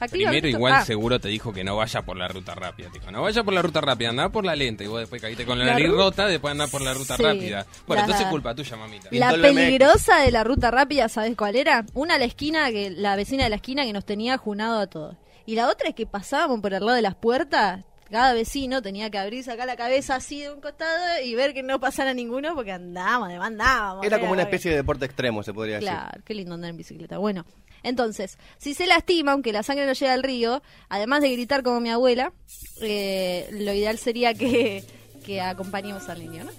activamente- 0.00 0.40
Primero 0.42 0.48
igual 0.48 0.72
ah, 0.74 0.84
seguro 0.84 1.20
te 1.20 1.28
dijo 1.28 1.52
que 1.52 1.64
no 1.64 1.76
vaya 1.76 2.02
por 2.02 2.16
la 2.16 2.28
ruta 2.28 2.54
rápida. 2.54 2.88
Te 2.90 2.98
dijo, 2.98 3.10
no 3.10 3.22
vaya 3.22 3.42
por 3.44 3.54
la 3.54 3.62
ruta 3.62 3.80
rápida, 3.80 4.10
anda 4.10 4.28
por 4.28 4.44
la 4.44 4.56
lenta. 4.56 4.84
Y 4.84 4.86
vos 4.86 5.00
después 5.00 5.20
caíste 5.20 5.44
con 5.44 5.58
la, 5.58 5.64
La 5.66 5.72
nariz 5.72 5.88
rota, 5.90 6.26
después 6.26 6.52
andás 6.52 6.70
por 6.70 6.80
la 6.82 6.94
ruta 6.94 7.16
Sí, 7.16 7.22
rápida. 7.22 7.66
Bueno, 7.86 8.00
la- 8.02 8.06
entonces 8.06 8.26
culpa 8.28 8.54
tuya, 8.54 8.76
mamita. 8.76 9.08
La 9.12 9.30
peligrosa 9.32 10.20
de 10.20 10.30
la 10.30 10.44
ruta 10.44 10.70
rápida, 10.70 11.08
¿sabes 11.08 11.36
cuál 11.36 11.56
era? 11.56 11.84
Una 11.94 12.14
a 12.14 12.18
la 12.18 12.24
esquina, 12.24 12.70
que 12.70 12.90
la 12.90 13.16
vecina 13.16 13.44
de 13.44 13.50
la 13.50 13.56
esquina 13.56 13.84
que 13.84 13.92
nos 13.92 14.04
tenía 14.04 14.38
junado 14.38 14.78
a 14.80 14.86
todos. 14.86 15.16
Y 15.46 15.54
la 15.54 15.68
otra 15.68 15.88
es 15.88 15.94
que 15.94 16.06
pasábamos 16.06 16.60
por 16.60 16.74
el 16.74 16.80
lado 16.84 16.94
de 16.96 17.02
las 17.02 17.14
puertas, 17.14 17.84
cada 18.10 18.32
vecino 18.32 18.80
tenía 18.80 19.10
que 19.10 19.18
abrirse 19.18 19.50
acá 19.52 19.66
la 19.66 19.76
cabeza 19.76 20.14
así 20.16 20.40
de 20.40 20.50
un 20.50 20.60
costado 20.62 21.22
y 21.24 21.34
ver 21.34 21.52
que 21.52 21.62
no 21.62 21.78
pasara 21.78 22.14
ninguno 22.14 22.54
porque 22.54 22.72
andábamos, 22.72 23.28
demandábamos. 23.28 24.04
Era 24.06 24.18
como 24.18 24.32
una 24.32 24.42
especie 24.42 24.70
de 24.70 24.78
deporte 24.78 25.04
extremo, 25.04 25.42
se 25.42 25.52
podría 25.52 25.74
decir. 25.76 25.90
Claro, 25.90 26.20
qué 26.24 26.32
lindo 26.34 26.54
andar 26.54 26.70
en 26.70 26.76
bicicleta. 26.78 27.18
Bueno, 27.18 27.44
entonces, 27.82 28.38
si 28.58 28.74
se 28.74 28.86
lastima, 28.86 29.32
aunque 29.32 29.52
la 29.52 29.62
sangre 29.62 29.86
no 29.86 29.92
llega 29.92 30.12
al 30.12 30.22
río, 30.22 30.62
además 30.88 31.20
de 31.22 31.32
gritar 31.32 31.62
como 31.62 31.80
mi 31.80 31.90
abuela, 31.90 32.32
eh, 32.80 33.48
lo 33.52 33.72
ideal 33.72 33.98
sería 33.98 34.34
que, 34.34 34.84
que 35.24 35.40
acompañemos 35.40 36.08
al 36.08 36.20
niño, 36.20 36.44
¿no? 36.44 36.50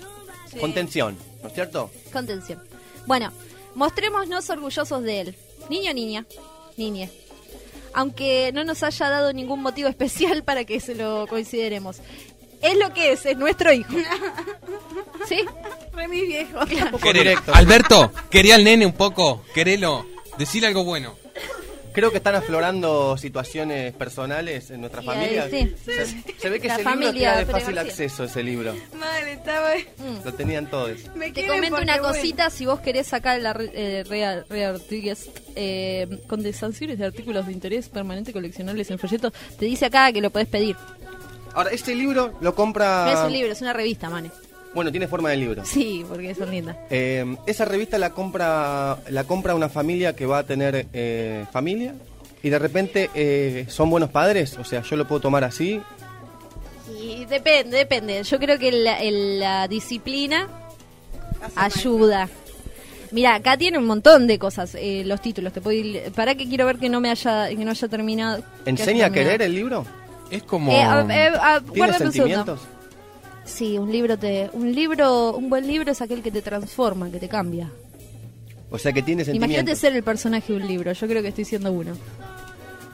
Contención, 0.60 1.18
¿no 1.42 1.48
es 1.48 1.54
cierto? 1.54 1.92
Contención. 2.12 2.62
Bueno, 3.06 3.32
mostrémonos 3.76 4.50
orgullosos 4.50 5.04
de 5.04 5.22
él. 5.22 5.36
Niño, 5.70 5.94
niña, 5.94 6.26
niñe. 6.78 7.10
Aunque 7.94 8.52
no 8.54 8.64
nos 8.64 8.84
haya 8.84 9.10
dado 9.10 9.34
ningún 9.34 9.62
motivo 9.62 9.90
especial 9.90 10.44
para 10.44 10.64
que 10.64 10.80
se 10.80 10.96
lo 10.96 11.28
consideremos. 11.28 11.98
Es 12.62 12.78
lo 12.78 12.94
que 12.94 13.14
es, 13.14 13.26
es 13.26 13.38
nuestro 13.38 13.72
hijo. 13.72 13.94
¿Sí? 15.28 15.46
Re 15.94 16.08
mi 16.08 16.26
viejo. 16.26 16.60
Querer-. 17.02 17.38
Alberto, 17.54 18.12
quería 18.30 18.56
al 18.56 18.64
nene 18.64 18.86
un 18.86 18.94
poco, 18.94 19.44
querelo, 19.54 20.06
decirle 20.40 20.68
algo 20.70 20.84
bueno. 20.84 21.16
Creo 21.92 22.12
que 22.12 22.18
están 22.18 22.36
aflorando 22.36 23.18
situaciones 23.18 23.94
personales 23.94 24.70
en 24.70 24.80
nuestra 24.82 25.02
Y 25.02 25.06
familia. 25.06 25.44
ahí 25.46 25.52
sí. 25.52 25.76
Se, 25.84 26.06
se 26.40 26.50
ve 26.50 26.60
que 26.62 26.68
La 26.68 26.76
ese 26.76 26.84
libro 26.84 26.92
familia 27.02 27.32
era 27.32 27.40
de 27.40 27.52
fácil 27.52 27.78
acceso, 27.80 28.24
ese 28.26 28.44
libro. 28.44 28.76
Madre, 28.98 29.34
estaba... 29.34 29.72
Lo 30.24 30.34
tenían 30.36 30.70
todos. 30.70 30.92
Me 31.16 31.26
Te 31.28 31.34
quieren 31.34 31.50
comento 31.56 31.76
porque 31.78 31.84
una 31.92 31.98
bueno. 32.00 32.14
cosita, 32.16 32.50
si 32.52 32.68
vos 32.68 32.80
querés 32.80 33.08
sacar 33.08 33.42
la 33.42 33.54
re- 33.54 33.72
eh, 33.74 34.04
Rea- 34.08 34.46
Rea 34.48 34.72
Rodríguez 34.74 35.30
eh, 35.56 36.08
condensaciones 36.28 37.00
de 37.00 37.06
artículos 37.06 37.48
de 37.48 37.54
interés 37.54 37.90
permanente 37.90 38.32
coleccionables 38.34 38.90
en 38.92 39.00
folletos, 39.00 39.34
te 39.58 39.66
dice 39.66 39.88
acá 39.88 40.12
que 40.14 40.22
lo 40.22 40.30
podés 40.30 40.48
pedir. 40.48 40.76
Ahora, 41.56 41.72
este 41.72 41.96
libro 41.96 42.38
lo 42.40 42.54
compra... 42.54 43.06
No 43.06 43.12
es 43.20 43.26
un 43.26 43.34
libro, 43.34 43.52
es 43.52 43.62
una 43.62 43.74
revista, 43.74 44.10
mane. 44.12 44.30
Bueno, 44.74 44.92
tiene 44.92 45.08
forma 45.08 45.30
de 45.30 45.38
libro. 45.38 45.66
Sí, 45.66 46.06
porque 46.08 46.36
son 46.36 46.52
lindas. 46.52 46.78
Eh, 46.90 47.26
esa 47.48 47.66
revista 47.66 47.98
la 47.98 48.12
compra 48.12 48.98
la 49.10 49.24
compra 49.24 49.56
una 49.56 49.70
familia 49.70 50.16
que 50.16 50.26
va 50.26 50.40
a 50.40 50.44
tener 50.44 50.86
eh, 50.94 51.46
familia 51.52 51.96
y 52.44 52.50
de 52.50 52.60
repente 52.60 53.10
eh, 53.16 53.66
son 53.68 53.90
buenos 53.90 54.10
padres, 54.12 54.58
o 54.60 54.64
sea, 54.64 54.82
yo 54.84 54.96
lo 54.96 55.08
puedo 55.08 55.22
tomar 55.22 55.44
así. 55.44 55.82
Y 57.02 57.26
depende, 57.26 57.78
depende. 57.78 58.24
Yo 58.24 58.40
creo 58.40 58.60
que 58.60 58.72
la, 58.72 59.00
la 59.04 59.68
disciplina 59.68 60.48
ayuda. 61.56 62.30
Mira, 63.12 63.36
acá 63.36 63.58
tiene 63.58 63.78
un 63.80 63.86
montón 63.86 64.28
de 64.28 64.38
cosas 64.38 64.76
eh, 64.76 65.04
los 65.06 65.20
títulos. 65.22 65.52
Te 65.52 65.62
puedo 65.62 65.76
ir- 65.78 66.12
para 66.12 66.36
que 66.36 66.48
quiero 66.48 66.66
ver 66.68 66.78
que 66.78 66.90
no 66.90 67.02
me 67.02 67.10
haya 67.10 67.50
que 67.50 67.56
no 67.66 67.72
haya 67.72 67.88
terminado. 67.88 68.38
haya 68.38 68.46
¿Enseña 68.66 69.08
a 69.08 69.10
querer 69.12 69.42
el 69.42 69.56
libro? 69.56 69.86
Es 70.30 70.44
como... 70.44 70.72
Eh, 70.72 70.82
a- 70.84 71.02
eh, 71.10 71.32
a- 71.42 71.62
¿Tiene 71.74 71.94
segundo. 72.12 72.60
Sí, 73.50 73.78
un 73.78 73.92
libro 73.92 74.18
te 74.18 74.50
un 74.54 74.74
libro 74.74 75.36
un 75.36 75.50
buen 75.50 75.66
libro 75.68 75.92
es 75.92 76.02
aquel 76.02 76.22
que 76.22 76.32
te 76.32 76.42
transforma, 76.42 77.10
que 77.10 77.20
te 77.20 77.28
cambia. 77.28 77.70
O 78.72 78.78
sea, 78.78 78.94
que 78.94 79.02
tiene 79.02 79.24
Imagínate 79.34 79.76
ser 79.76 79.96
el 79.96 80.04
personaje 80.04 80.54
de 80.54 80.60
un 80.60 80.68
libro. 80.68 80.92
Yo 80.94 81.08
creo 81.08 81.22
que 81.24 81.30
estoy 81.30 81.46
siendo 81.46 81.72
uno. 81.72 81.94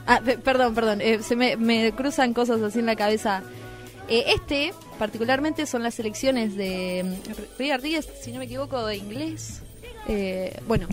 Ah, 0.06 0.20
pe- 0.24 0.38
perdón, 0.38 0.74
perdón. 0.74 1.00
eh, 1.02 1.20
se 1.22 1.36
me, 1.36 1.56
me 1.56 1.92
cruzan 1.92 2.32
cosas 2.32 2.62
así 2.62 2.78
en 2.78 2.86
la 2.86 2.96
cabeza. 2.96 3.42
Eh, 4.08 4.24
este, 4.34 4.72
particularmente, 4.98 5.66
son 5.66 5.82
las 5.82 5.94
selecciones 5.94 6.54
de 6.56 7.04
mm, 7.04 7.58
Rey 7.58 7.72
Rodríguez, 7.72 8.08
si 8.22 8.32
no 8.32 8.38
me 8.38 8.46
equivoco, 8.46 8.86
de 8.86 8.96
inglés. 8.96 9.60
Eh, 10.08 10.56
bueno, 10.66 10.86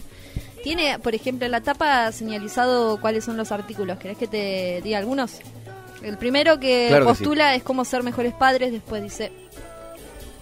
tiene, 0.63 0.99
por 0.99 1.15
ejemplo, 1.15 1.45
en 1.45 1.51
la 1.51 1.61
tapa 1.61 2.11
señalizado 2.11 2.99
cuáles 2.99 3.23
son 3.23 3.37
los 3.37 3.51
artículos. 3.53 3.99
¿Querés 3.99 4.17
que 4.17 4.27
te 4.27 4.81
diga 4.83 4.97
algunos? 4.97 5.33
El 6.03 6.17
primero 6.17 6.59
que 6.59 6.87
Claro 6.89 7.05
que 7.07 7.15
sí. 7.15 7.23
postula 7.23 7.55
es 7.55 7.63
cómo 7.63 7.85
ser 7.85 8.03
mejores 8.03 8.33
padres. 8.33 8.71
Después 8.71 9.01
dice 9.03 9.31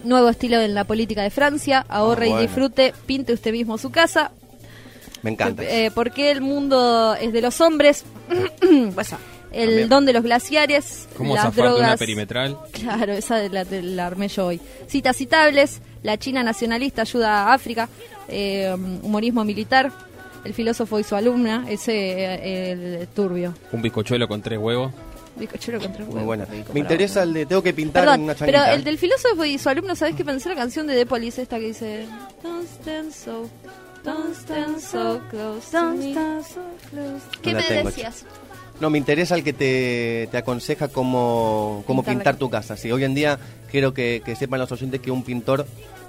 nuevo 0.04 0.30
estilo 0.30 0.60
en 0.60 0.74
la 0.74 0.84
política 0.84 1.22
de 1.24 1.30
Francia. 1.30 1.86
Ahorre 1.88 2.32
Ah, 2.34 2.40
y 2.40 2.42
disfrute. 2.48 2.94
Pinte 3.06 3.34
usted 3.34 3.52
mismo 3.52 3.78
su 3.78 3.92
casa. 3.92 4.32
Me 5.22 5.32
encanta. 5.32 5.64
Eh, 5.64 5.92
¿Por 5.92 6.12
qué 6.12 6.32
el 6.32 6.42
mundo 6.42 7.14
es 7.16 7.32
de 7.32 7.42
los 7.42 7.62
hombres? 7.62 8.04
Pasa. 8.96 9.20
el 9.52 9.68
También. 9.68 9.90
don 9.90 10.06
de 10.06 10.14
los 10.14 10.24
glaciares, 10.24 11.08
¿Cómo 11.18 11.36
las 11.36 11.54
de 11.56 11.62
una 11.62 11.70
drogas. 11.72 12.00
perimetral? 12.00 12.58
Claro, 12.72 13.14
esa 13.14 13.36
de 13.36 13.50
la, 13.50 13.64
de 13.66 13.82
la 13.84 14.08
armé 14.08 14.30
yo 14.30 14.48
hoy. 14.48 14.60
Citas 14.88 15.18
citables, 15.18 15.82
la 16.04 16.18
China 16.18 16.42
nacionalista 16.42 17.02
ayuda 17.04 17.44
a 17.44 17.54
África, 17.54 17.88
eh, 18.30 18.74
humorismo 19.04 19.44
militar, 19.44 19.92
el 20.46 20.54
filósofo 20.56 21.00
y 21.00 21.04
su 21.04 21.16
alumna, 21.16 21.66
ese 21.70 21.94
eh, 21.94 22.72
el 23.02 23.08
turbio. 23.10 23.54
Un 23.74 23.82
bizcochuelo 23.82 24.28
con 24.28 24.42
tres 24.42 24.58
huevos. 24.58 24.92
Bizcochuelo 25.42 25.80
contra 25.80 26.04
el 26.04 26.10
Muy 26.10 26.24
buena. 26.24 26.48
Me 26.74 26.80
interesa 26.80 27.20
vos. 27.22 27.28
el 27.28 27.34
de 27.34 27.46
tengo 27.46 27.62
que 27.62 27.74
pintar 27.74 28.04
Perdón, 28.06 28.22
una 28.22 28.34
pero 28.36 28.52
changuita. 28.60 28.74
el 28.74 28.84
del 28.84 28.98
filósofo 28.98 29.44
y 29.46 29.58
su 29.58 29.70
alumno, 29.70 29.96
¿sabes 29.96 30.16
qué 30.16 30.24
pensé? 30.26 30.50
La 30.50 30.56
canción 30.56 30.88
de 30.88 30.96
The 30.96 31.06
Police, 31.06 31.42
esta 31.42 31.60
que 31.60 31.68
dice 31.68 32.06
Don't 32.44 32.68
stand 32.82 33.12
so, 33.12 33.50
don't 34.04 34.36
stand 34.36 34.80
so 34.80 35.20
close 35.30 35.72
to 35.72 35.92
me. 35.92 36.14
¿Qué 37.42 37.54
No 37.54 37.60
me 37.60 37.64
tengo, 37.66 37.90
decías? 37.90 38.26
No, 38.80 38.90
me 38.90 38.98
interesa 38.98 39.36
el 39.36 39.44
que 39.44 39.54
te, 39.54 40.28
te 40.32 40.38
aconseja 40.38 40.88
cómo, 40.88 41.84
cómo 41.86 42.02
Pintar 42.02 42.16
pintar 42.16 42.36
tu 42.38 42.50
casa. 42.50 42.78
Sí, 42.78 42.92
hoy 42.92 43.04
en 43.04 43.14
día 43.14 43.38
quiero 43.70 43.94
que, 43.94 44.22
que 44.26 44.36
sepan 44.36 44.60
los 44.60 44.72
oyentes 44.72 45.02
que 45.02 45.12
un 45.12 45.24
pintor 45.24 45.68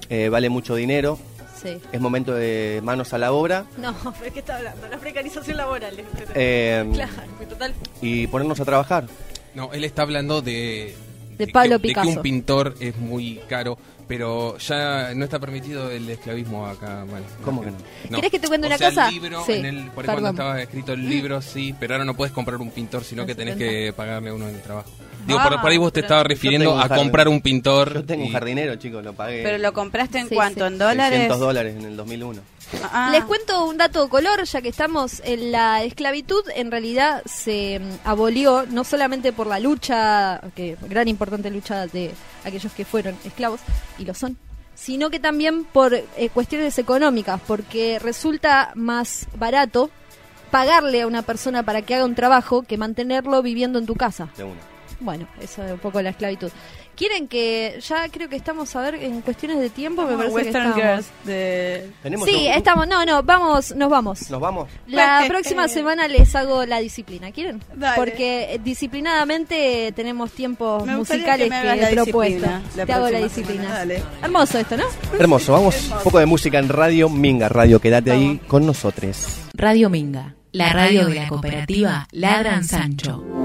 eh, 0.09 0.29
vale 0.31 0.49
mucho 0.49 0.75
dinero. 0.75 1.19
Sí. 1.63 1.79
Es 1.93 2.01
momento 2.01 2.35
de 2.35 2.81
manos 2.83 3.13
a 3.13 3.19
la 3.19 3.33
obra 3.33 3.67
No, 3.79 3.95
pero 4.19 4.33
¿qué 4.33 4.41
está 4.41 4.57
hablando? 4.57 4.89
La 4.89 4.99
precarización 4.99 5.57
laboral. 5.57 5.95
eh, 6.35 6.85
Claro, 6.95 7.13
total. 7.49 7.75
y 8.01 8.27
ponernos 8.27 8.59
a 8.61 8.65
trabajar. 8.65 9.07
No, 9.55 9.73
él 9.73 9.85
está 9.85 10.03
hablando 10.03 10.43
de... 10.43 10.95
De 11.39 11.47
Pablo 11.49 11.77
que, 11.79 11.83
de 11.83 11.89
Picasso. 11.89 12.09
que 12.11 12.17
un 12.17 12.23
pintor 12.23 12.75
es 12.81 12.97
muy 12.99 13.41
caro, 13.49 13.77
pero 14.07 14.59
ya 14.59 15.13
no 15.15 15.25
está 15.25 15.39
permitido 15.39 15.91
el 15.91 16.09
esclavismo 16.09 16.67
acá. 16.67 17.05
Bueno, 17.09 17.25
¿Cómo 17.45 17.63
que 17.63 17.71
no? 17.71 18.17
¿Querés 18.17 18.31
que 18.31 18.39
te 18.39 18.49
cuente 18.49 18.67
O 18.67 18.69
una 18.71 18.79
sea, 18.79 18.91
cosa? 18.91 19.09
El 19.09 19.15
libro, 19.15 19.45
Sí, 19.45 19.53
en 19.53 19.65
el, 19.67 19.91
por 19.91 20.05
cuando 20.05 20.29
estaba 20.31 20.61
escrito 20.63 20.93
el 20.93 21.09
libro, 21.09 21.41
sí, 21.41 21.75
pero 21.81 21.95
ahora 21.95 22.05
no 22.05 22.15
puedes 22.15 22.33
comprar 22.33 22.61
un 22.61 22.71
pintor, 22.71 23.03
sino 23.05 23.25
que 23.27 23.35
tenés 23.35 23.57
que 23.57 23.93
pagarle 23.97 24.31
a 24.31 24.35
uno 24.35 24.49
en 24.49 24.55
el 24.57 24.61
trabajo. 24.63 24.91
Digo, 25.27 25.39
Ah, 25.41 25.49
por, 25.49 25.61
por 25.61 25.71
ahí 25.71 25.79
vos 25.79 25.93
te 25.93 26.01
pero- 26.01 26.07
estabas 26.07 26.27
refiriendo 26.27 26.79
a 26.79 26.89
comprar 26.89 27.29
un 27.29 27.41
pintor. 27.41 27.95
Yo 27.95 28.05
tengo 28.05 28.25
un 28.25 28.33
jardinero, 28.33 28.75
chicos, 28.77 29.05
lo 29.05 29.13
pagué 29.13 29.43
Pero 29.43 29.59
lo 29.59 29.73
compraste 29.73 30.19
en 30.19 30.29
Sí, 30.29 30.35
cuánto, 30.35 30.67
sí. 30.67 30.73
en 30.73 30.79
dólares. 30.79 31.11
600 31.19 31.39
dólares 31.41 31.77
en 31.77 31.85
el 31.85 31.97
2001. 31.97 32.41
Ah, 32.91 33.11
Les 33.13 33.23
cuento 33.25 33.67
un 33.67 33.77
dato 33.77 34.09
color, 34.09 34.45
ya 34.45 34.63
que 34.63 34.69
estamos 34.71 35.21
en 35.27 35.53
la 35.53 35.83
esclavitud, 35.85 36.43
en 36.57 36.71
realidad 36.71 37.23
se 37.27 37.81
mm, 37.81 38.09
abolió 38.09 38.65
no 38.71 38.83
solamente 38.85 39.33
por 39.33 39.47
la 39.47 39.61
lucha, 39.61 40.41
que 40.57 40.77
gran 40.89 41.07
importante 41.07 41.51
lucha 41.51 41.87
de 41.87 42.11
aquellos 42.45 42.73
que 42.73 42.85
fueron 42.87 43.15
esclavos, 43.27 43.61
y 43.99 44.07
lo 44.07 44.15
son, 44.15 44.39
sino 44.75 45.11
que 45.11 45.21
también 45.21 45.65
por 45.65 45.93
eh, 45.95 46.07
cuestiones 46.33 46.79
económicas, 46.79 47.41
porque 47.47 47.99
resulta 47.99 48.73
más 48.75 49.27
barato 49.37 49.91
pagarle 50.51 51.03
a 51.03 51.07
una 51.07 51.21
persona 51.23 51.63
para 51.63 51.83
que 51.83 51.95
haga 51.95 52.05
un 52.07 52.15
trabajo 52.15 52.63
que 52.63 52.79
mantenerlo 52.79 53.43
viviendo 53.43 53.79
en 53.79 53.85
tu 53.87 53.95
casa. 53.97 54.29
De 54.37 54.45
uno. 54.45 54.72
Bueno, 55.03 55.27
eso 55.41 55.65
es 55.65 55.73
un 55.73 55.79
poco 55.79 56.01
la 56.01 56.11
esclavitud. 56.11 56.51
¿Quieren 56.95 57.27
que 57.27 57.79
ya 57.87 58.07
creo 58.11 58.29
que 58.29 58.37
estamos 58.37 58.77
a 58.77 58.83
ver 58.83 58.97
en 58.97 59.23
cuestiones 59.23 59.59
de 59.59 59.71
tiempo? 59.71 60.03
Me 60.05 60.15
parece 60.15 60.35
Western 60.35 60.75
que 60.75 60.81
estamos. 60.81 61.05
Girls 61.07 61.07
de... 61.25 61.91
¿Tenemos 62.03 62.29
Sí, 62.29 62.35
un- 62.49 62.53
estamos. 62.53 62.87
No, 62.87 63.05
no, 63.07 63.23
vamos, 63.23 63.75
nos 63.75 63.89
vamos. 63.91 64.31
¿Nos 64.31 64.41
vamos? 64.41 64.69
La 64.87 65.25
próxima 65.27 65.69
semana 65.69 66.07
les 66.07 66.35
hago 66.37 66.67
la 66.67 66.81
disciplina, 66.81 67.33
¿quieren? 67.33 67.63
Dale. 67.75 67.97
Porque 67.97 68.55
eh, 68.55 68.61
disciplinadamente 68.63 69.93
tenemos 69.97 70.33
tiempos 70.33 70.87
musicales 70.87 71.49
que 71.51 71.65
la 71.67 71.75
Te 72.87 72.93
hago 72.93 73.09
la 73.09 73.19
disciplina. 73.21 73.69
dale. 73.73 74.03
Hermoso 74.23 74.59
esto, 74.59 74.77
¿no? 74.77 74.85
Hermoso, 75.19 75.53
vamos. 75.53 75.91
Un 75.91 76.03
poco 76.05 76.19
de 76.19 76.27
música 76.27 76.59
en 76.59 76.69
Radio 76.69 77.09
Minga 77.09 77.49
Radio. 77.49 77.81
Quédate 77.81 78.11
ahí 78.13 78.39
con 78.47 78.67
nosotros. 78.67 79.29
Radio 79.55 79.91
Minga, 79.91 80.35
la 80.53 80.73
radio 80.73 81.07
de 81.07 81.15
la 81.15 81.29
cooperativa 81.29 82.07
Ladran 82.13 82.65
Sancho. 82.65 83.42